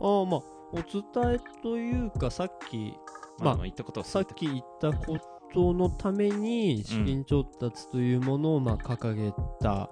[0.00, 0.40] ああ、まあ、
[0.72, 2.94] お伝えというか、さっき、
[3.38, 5.18] まあまあ、言ったことはさっき言ったこ
[5.52, 9.90] とのために、資金調達というものを、まあ、掲げた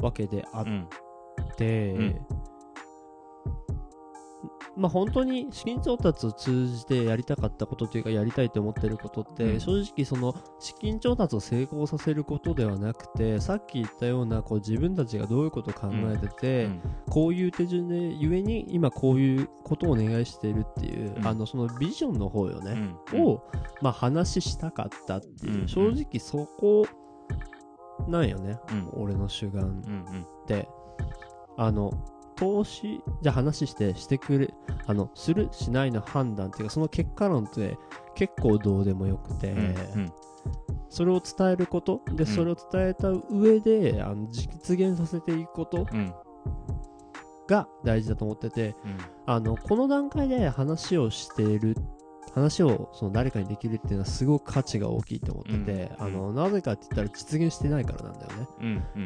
[0.00, 0.88] わけであっうん。
[1.56, 2.26] て、うん
[4.76, 9.60] まあ本当に資金調達を通じてやりたかったことというかやりたいと思ってることって、うん。
[9.60, 16.80] 正直その資金調達を成功させることではなくてさっき言ったようなこう自分たちがどういうことを考えてて、うん。
[17.08, 21.26] こういう手順でゆえに今こういうことをお願いしているっていう、うん。
[21.26, 23.22] あのそのビジョンの方ようね、ん。
[23.22, 23.42] を、
[23.82, 25.68] まあ、話したかったっていう、うん。
[25.68, 26.86] 正直そこ
[28.08, 28.88] なんよね、うん。
[28.92, 29.82] 俺の主眼
[30.44, 30.68] って。
[31.56, 31.92] あの
[32.40, 34.54] 投資じゃあ話してしてくれ
[34.86, 37.76] あのするしないの判断っていうかその結果論って
[38.14, 40.12] 結構どうでもよくて、うん
[40.88, 42.26] それを伝えることで、ん。
[42.26, 46.12] それを伝えた上であの実現させていくことうん。
[47.46, 48.98] が大事だと思っててうん。
[49.26, 51.76] あのこの段階で話をしている
[52.32, 58.48] 話をその誰かにできるっていうのはすごく価値が大きいと思ってて、うんあのなぜかって言ったら実現してないからなんだよね。
[58.60, 58.98] うんう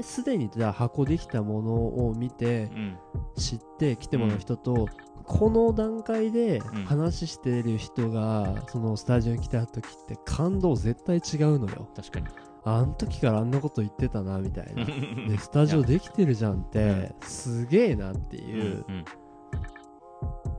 [0.00, 0.02] ん。
[0.02, 1.72] すでにじゃあ箱できたもの
[2.08, 2.98] を見てうん。
[3.36, 4.88] 知って来てもらう人と、
[5.24, 6.60] この段階でん。
[6.84, 11.88] 話している人がそのスタジオに来た時って感動絶対違うのよ。
[11.96, 12.26] 確かに。
[12.64, 14.84] あん時からあんなこと言ってたなみたいな。
[15.28, 19.04] でスタジオできてるじゃんってすげえなっていううん。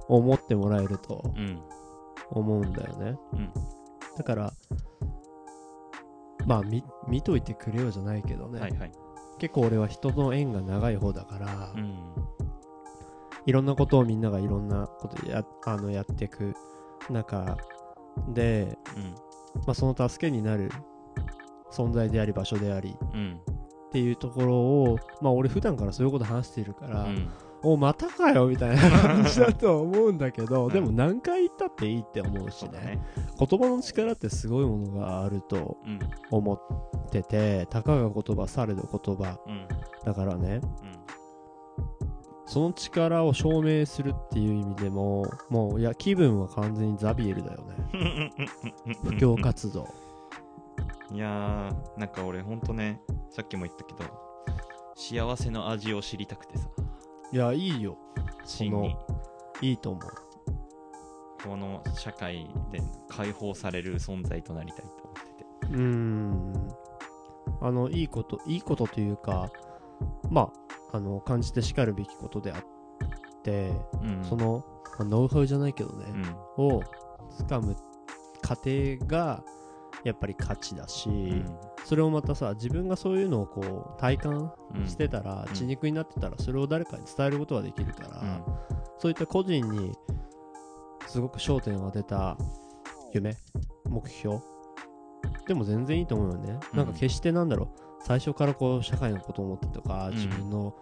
[0.08, 1.22] 思ってもらえると。
[1.36, 1.60] うん
[2.32, 3.18] 思うんだよね。
[3.34, 3.52] うん。
[4.18, 4.54] だから
[6.46, 8.92] まあ見見といてくれよじゃないけどね、はいはい。
[9.38, 11.98] 結構俺は人の縁が長い方だから、うん。
[13.46, 16.54] いろんなことをみんながいろんなことやあのやっていく
[17.10, 17.58] 中
[18.34, 19.16] で、うん。
[19.66, 20.70] まあ、その助けになる
[21.72, 23.40] 存在であり場所でありうん。
[23.88, 27.30] っていうところを、まあ、俺普段からそういうこと話しているから、うん
[27.64, 30.74] おまたかよみたいな話だとは思うんだけど、うん。
[30.74, 32.72] でも何回言ったっていいって思うしね。
[32.80, 33.00] ね。
[33.40, 36.00] 言葉の力ってすごいものがあるとうん
[36.32, 39.68] 思っててたかが言葉されど言葉うん。
[40.06, 40.62] だからね。
[40.64, 40.98] うん。
[42.46, 48.32] その力を証明するっていう意味でももういや気分は完全にザビエルだよね。
[49.04, 49.88] 布教活動。
[51.12, 54.10] いやーなんか俺ほんとねさっきも言ったけど
[54.96, 56.68] 幸せの味を知りたくてさ
[57.32, 57.98] いやいいよ。
[58.46, 58.96] 真に。
[59.62, 60.12] いいと思う。
[61.44, 65.74] この社会で解放される存在となりたいと思ってて。
[65.74, 66.54] うーん。
[67.62, 69.50] あのいいこといいことというか
[70.30, 70.52] ま
[70.92, 73.72] ああの感じてしかるべきことであって、
[74.02, 74.24] うん。
[74.24, 74.64] その、
[75.00, 76.06] まあノウハウじゃないけどね
[76.58, 76.66] う、ん。
[76.66, 76.84] を
[77.36, 77.76] つかむ
[78.42, 79.44] 過程が
[80.04, 84.88] やっぱり価値だし、うんそれをまたさ自分がそういうのをこう体感うん。
[84.88, 85.54] してたら、うん。
[85.54, 88.44] 血肉になってたらそれを誰かに伝えることができるから、うん。
[89.00, 89.94] そういった個人に
[91.08, 92.38] すごく焦点を当てた
[93.14, 93.38] 夢
[93.90, 94.40] 目標
[95.48, 96.78] でも全然いいと思うよね、うん。
[96.78, 100.16] なんか決してなんだろう最初からこう社会のことを思ってとか、うん。
[100.16, 100.76] 自分の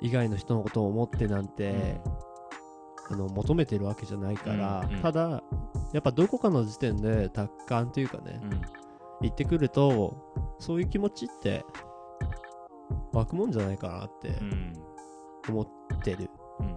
[0.00, 2.00] 以外の人のことを思ってなんて、
[3.10, 5.42] あの求めてるわけじゃないから、ただ
[5.92, 8.62] やっぱどこかの時点で達観というかね、うん。
[9.20, 10.27] 言ってくると
[10.58, 11.64] そういう気持ちって
[13.12, 14.72] 湧くもんじゃないかなってうん
[15.48, 15.68] 思っ
[16.02, 16.30] てる、
[16.60, 16.76] うん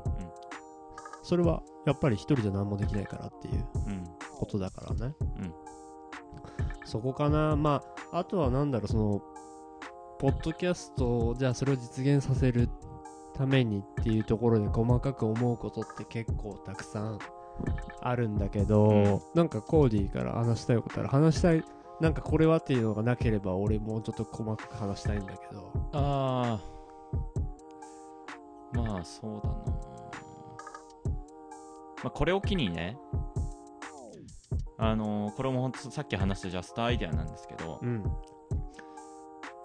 [1.23, 4.03] それはやっぱり一人じゃ何もできないからっていううんうん
[4.38, 5.53] ことだからね、うん
[6.84, 7.55] そこかな。
[7.55, 9.21] まああとはなんだろうその
[10.19, 12.69] ポッドキャストじゃあそれを実現させる
[13.34, 17.19] ためにっていうところで細かく思うことって結構たくさん
[18.01, 19.21] あるんだけど、うん。
[19.36, 21.07] なんかコーディーから話したいことある？
[21.09, 21.63] 話したい
[22.02, 25.72] なんかこれはっていうのがなければ俺もうちょっと細かく話したいんだけど。
[25.93, 26.62] ああ
[28.74, 29.56] まあそうだな。
[32.04, 32.97] まあこれを機にね
[34.80, 38.04] あのーこれも本当さっき話したジャストアイデアなんですけど、うん。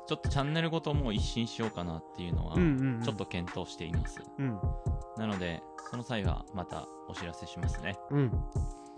[0.06, 2.54] ちょっとチャンネルごともう一新しようかなっていうのは
[3.02, 4.60] ちょっと検討しています、うん。
[5.16, 7.96] なのでその際はまたお知らせしますね。
[8.10, 8.30] うん。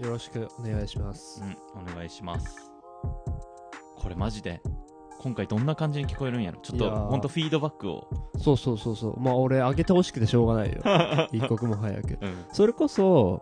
[0.00, 1.40] よろしくお願いします。
[1.42, 2.77] うんお願いします
[3.96, 4.60] これマジで
[5.20, 6.60] 今回どんな感じに聞こえるんやろ。
[6.60, 7.06] ちょっといやー。
[7.08, 8.08] ほんとフィードバックを。
[8.38, 9.20] そうそうそうそう。
[9.20, 10.80] まあ俺あげてほしくてしょうがないよ。
[11.32, 12.18] 一刻も早く。
[12.20, 12.44] うん。
[12.52, 13.40] それこそ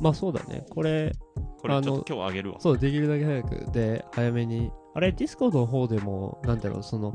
[0.00, 0.66] まあそうだね。
[0.74, 1.12] これ
[1.60, 2.56] これちょっあのと今日あげるわ。
[2.60, 3.70] そうできるだけ早く。
[3.72, 4.72] で早めに。
[4.96, 7.12] あれディスコードの方でもなんだろうその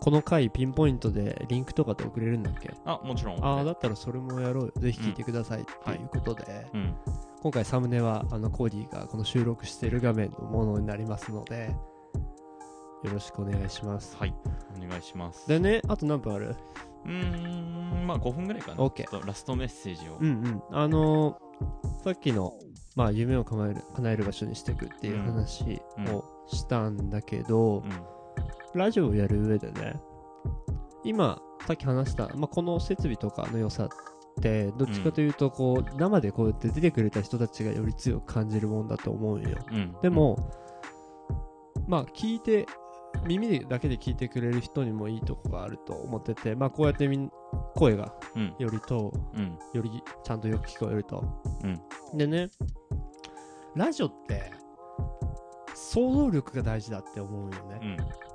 [0.00, 2.72] この回ピンポイントでリンクとかで送れるんだっけ？
[2.84, 4.72] あもちろんああだったらそれもやろうよ。
[4.78, 6.94] ぜひ聞いてくださいっていうことで、うん
[7.42, 11.74] 今回サムネはあのコーディがこの収録している画面のものになりますので
[13.04, 14.16] よろしくお願いします。
[14.16, 14.34] はい
[14.76, 15.46] お願いします。
[15.48, 16.56] でねあと何分ある？
[17.04, 18.78] うーんまあ5分ぐらいかな。
[18.78, 20.16] OK ラストメッセージを。
[20.18, 20.62] うんうん。
[20.72, 21.46] あのー
[22.04, 22.52] さっきの
[22.96, 25.80] まあ夢を叶える叶える場所にしていくっていう話
[26.12, 27.90] をしたんだけど、うん。
[28.74, 29.94] ラジオをやる上でね
[31.02, 33.88] 今さっき話した、まあ、この設備とかの良さ
[34.38, 39.58] ってどっちかというとこう、生でこうやって出てくれた人たちがより強く感じるもんだと思うよ。
[39.70, 39.96] うん。
[40.02, 40.52] でも、
[41.88, 42.66] まあ聞いて
[43.26, 47.30] 耳でだけで聞いてくれる人にもいいとこがあると思っててまあこうやってみん
[47.74, 48.54] 声がうん。
[48.58, 49.58] よりとうん。
[49.72, 51.24] よりちゃんとよく聞こえると。
[51.64, 51.66] う
[52.14, 52.18] ん。
[52.18, 52.50] でね
[53.74, 54.52] ラジオって
[55.74, 58.25] 想像力が大事だって思うよね、うん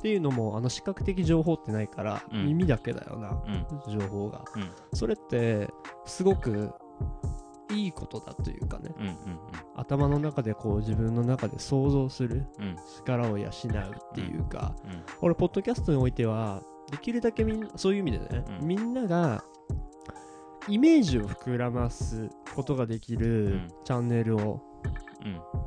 [0.00, 2.46] っていうのもあの視覚的情報ってないから、うん。
[2.46, 3.98] 耳だけだよなうん。
[3.98, 4.42] 情報が。
[4.56, 4.70] うん。
[4.94, 5.68] それって
[6.06, 6.72] すごく
[7.70, 8.94] いいことだというかね。
[8.98, 9.16] うんうん
[9.76, 12.76] 頭の中でこう自分の中で想像するうん。
[12.96, 15.02] 力を養うっていうか、うん。
[15.20, 18.66] 俺ポッドキャストにおいてはできるだけみんそういう意味でね、うん。
[18.66, 19.44] みんなが
[20.66, 23.68] イメージを膨らますことができるうん。
[23.84, 24.62] チャンネルを
[25.26, 25.59] うん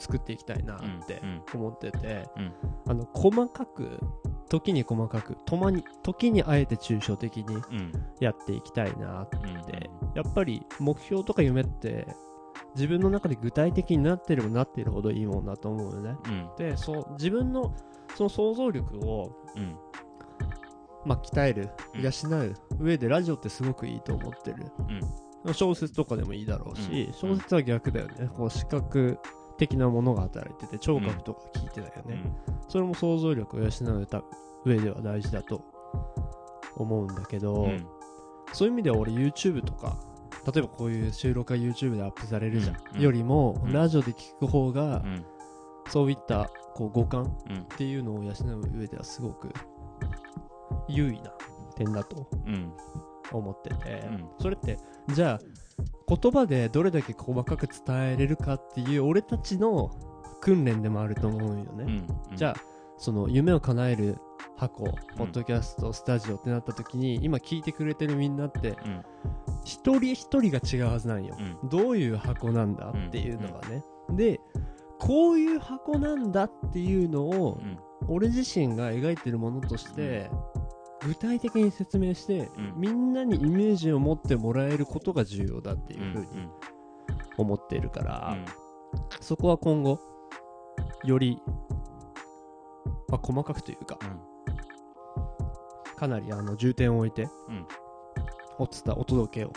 [0.00, 2.52] 作っていきたいなってうん思ってて、うん。
[2.88, 4.00] あの細かく
[4.48, 7.92] 時に細かくとまに時にあえて抽象的にうん。
[8.20, 9.36] やっていきたいなって。
[9.36, 9.50] うん。
[10.14, 12.06] やっぱり目標とか夢って
[12.74, 16.16] 自分の中で具体的になってればなっているほどいいもんだと思うよね。
[16.24, 16.50] うん。
[16.56, 17.74] でそう自分の
[18.16, 19.76] その想像力を、うん。
[21.06, 22.02] まあ、鍛えるうん。
[22.02, 22.10] 養
[22.46, 24.66] う上でラジオってすごくいいと思ってる。
[25.44, 25.54] うん。
[25.54, 27.12] 小説とかでもいいだろうし、うん。
[27.12, 28.28] 小説は逆だよね。
[28.36, 29.18] こう視覚
[29.60, 32.22] 的なものが働いてて聴覚とか聞いてたよね、
[32.66, 34.22] それも想像力を養うた
[34.64, 35.62] 上では大事だと
[36.76, 37.86] 思うんだけど、うん。
[38.54, 39.98] そういう意味では俺 YouTube とか
[40.46, 43.02] 例えばこういう収録が YouTube でアップされるじゃん、うん。
[43.02, 43.72] よりも、うん。
[43.74, 45.24] ラジオで聞く方が、うん。
[45.88, 47.58] そういったこう五感うん。
[47.58, 49.50] っていうのを養う上ではすごく
[50.88, 51.32] 優位な
[51.76, 52.72] 点だとうん。
[53.30, 54.28] 思ってて、うん。
[54.40, 54.78] それって
[55.12, 55.40] じゃあ
[56.16, 59.90] 言葉でどれだけ細かく伝えれるかっていう俺たちの
[60.40, 62.56] 訓練でもあると思うよね、うんじゃあ
[62.96, 64.18] その夢を叶える
[64.58, 64.84] 箱、
[65.16, 69.02] ポッドキャストスタジオってなった時に今聞いてくれてるみんなってうん。
[69.64, 71.68] 一人一人が違うはずなんよ、うん。
[71.70, 74.38] どういう箱なんだっていうのがね、で
[74.98, 77.78] こういう箱なんだっていうのをうん。
[78.06, 80.30] 俺自身が描いてるものとして、
[81.02, 82.74] 具体的に説明して、うん。
[82.76, 86.50] みんなにイメージを持ってもらえることが重要だっていうふうにうん
[87.36, 88.44] 思っているから、うん。
[89.20, 89.98] そこは今後
[91.04, 91.40] より、
[93.08, 93.98] まあ、細かくというか
[95.96, 97.66] かなりあの重点を置いて、うん。
[98.58, 99.52] お伝お届けを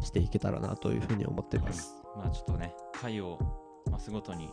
[0.00, 2.00] していけたらなというふうに思ってます。
[2.16, 3.38] まあちょっとね回を
[3.90, 4.50] 増すごとに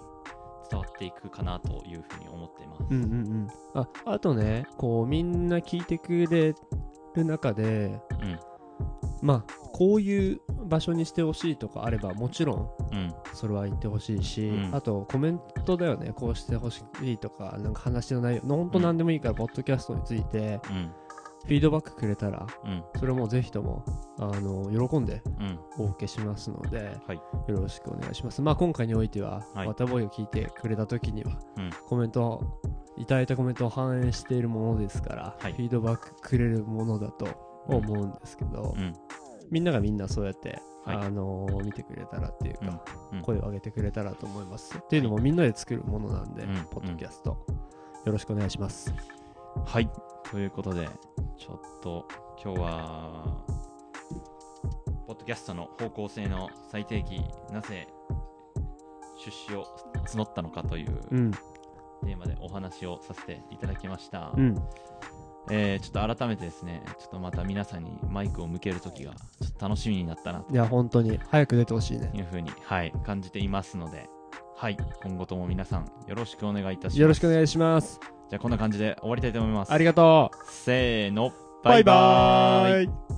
[0.69, 2.83] 伝わっていくかなというふうに思っています。
[2.89, 6.53] うんうんうん、ああとねこうみんな聞いてくれ
[7.15, 8.39] る中でうん。
[9.21, 12.53] まあこういう場所にしてほしいとかあればもちろ
[12.91, 13.13] んうん。
[13.33, 14.75] それは言ってほしいし、うん。
[14.75, 20.91] あとコメントだよねこうしてほしいとかなんか話の内容ほんと何でもいいから、ポッドキャストについてうん
[21.47, 22.83] フィードバックくれたらうん。
[22.99, 23.85] それもぜひとも
[24.19, 25.59] あの喜んでうん。
[25.79, 27.17] お受けしますので、はい。
[27.47, 28.41] よろしくお願いします。
[28.41, 29.67] まあ今回においては、はい。
[29.67, 31.69] ワタボーイを聞いてくれた時には、うん。
[31.87, 32.61] コメントを
[32.97, 35.53] いただいたコメントを反映しているものですから、はい。
[35.53, 37.27] フィードバックくれるものだと
[37.67, 38.93] 思うんですけど、うん。
[39.49, 40.97] みんながみんなそうやって、はい。
[40.97, 43.17] あのー見てくれたらっていうか、うん。
[43.19, 43.23] うん。
[43.23, 44.77] 声を上げてくれたらと思います。
[44.77, 46.55] っていうのもみんなで作るものなんで、うん。
[46.65, 47.29] ポッドキャスト、
[48.05, 48.93] よろしくお願いします。
[49.65, 49.89] はい
[50.31, 50.87] ということで
[51.37, 52.07] ちょっと
[52.43, 53.23] 今日は
[55.07, 57.87] ポッドキャストの方向性の最低期なぜ
[59.23, 59.65] 出資を
[60.05, 64.55] 募ったのかといううん、テーマでお話をさせていただきました、うん、
[65.51, 72.11] えーちょっと改めてですねちょっとまた皆さんにマイクを向けるときがちょっと楽しみになったなといや、本当に早く出てほしいね。
[72.13, 74.09] いうふうに、はい、感じていますので、
[74.55, 76.99] はい、今後とも皆さんよろしくお願いいたします。
[77.01, 78.16] よろしくお願いします。
[78.29, 79.71] じゃあこんな感じで終わりたいと思います。
[79.71, 81.31] ありがとせーの、う。
[81.63, 83.16] バイバーイ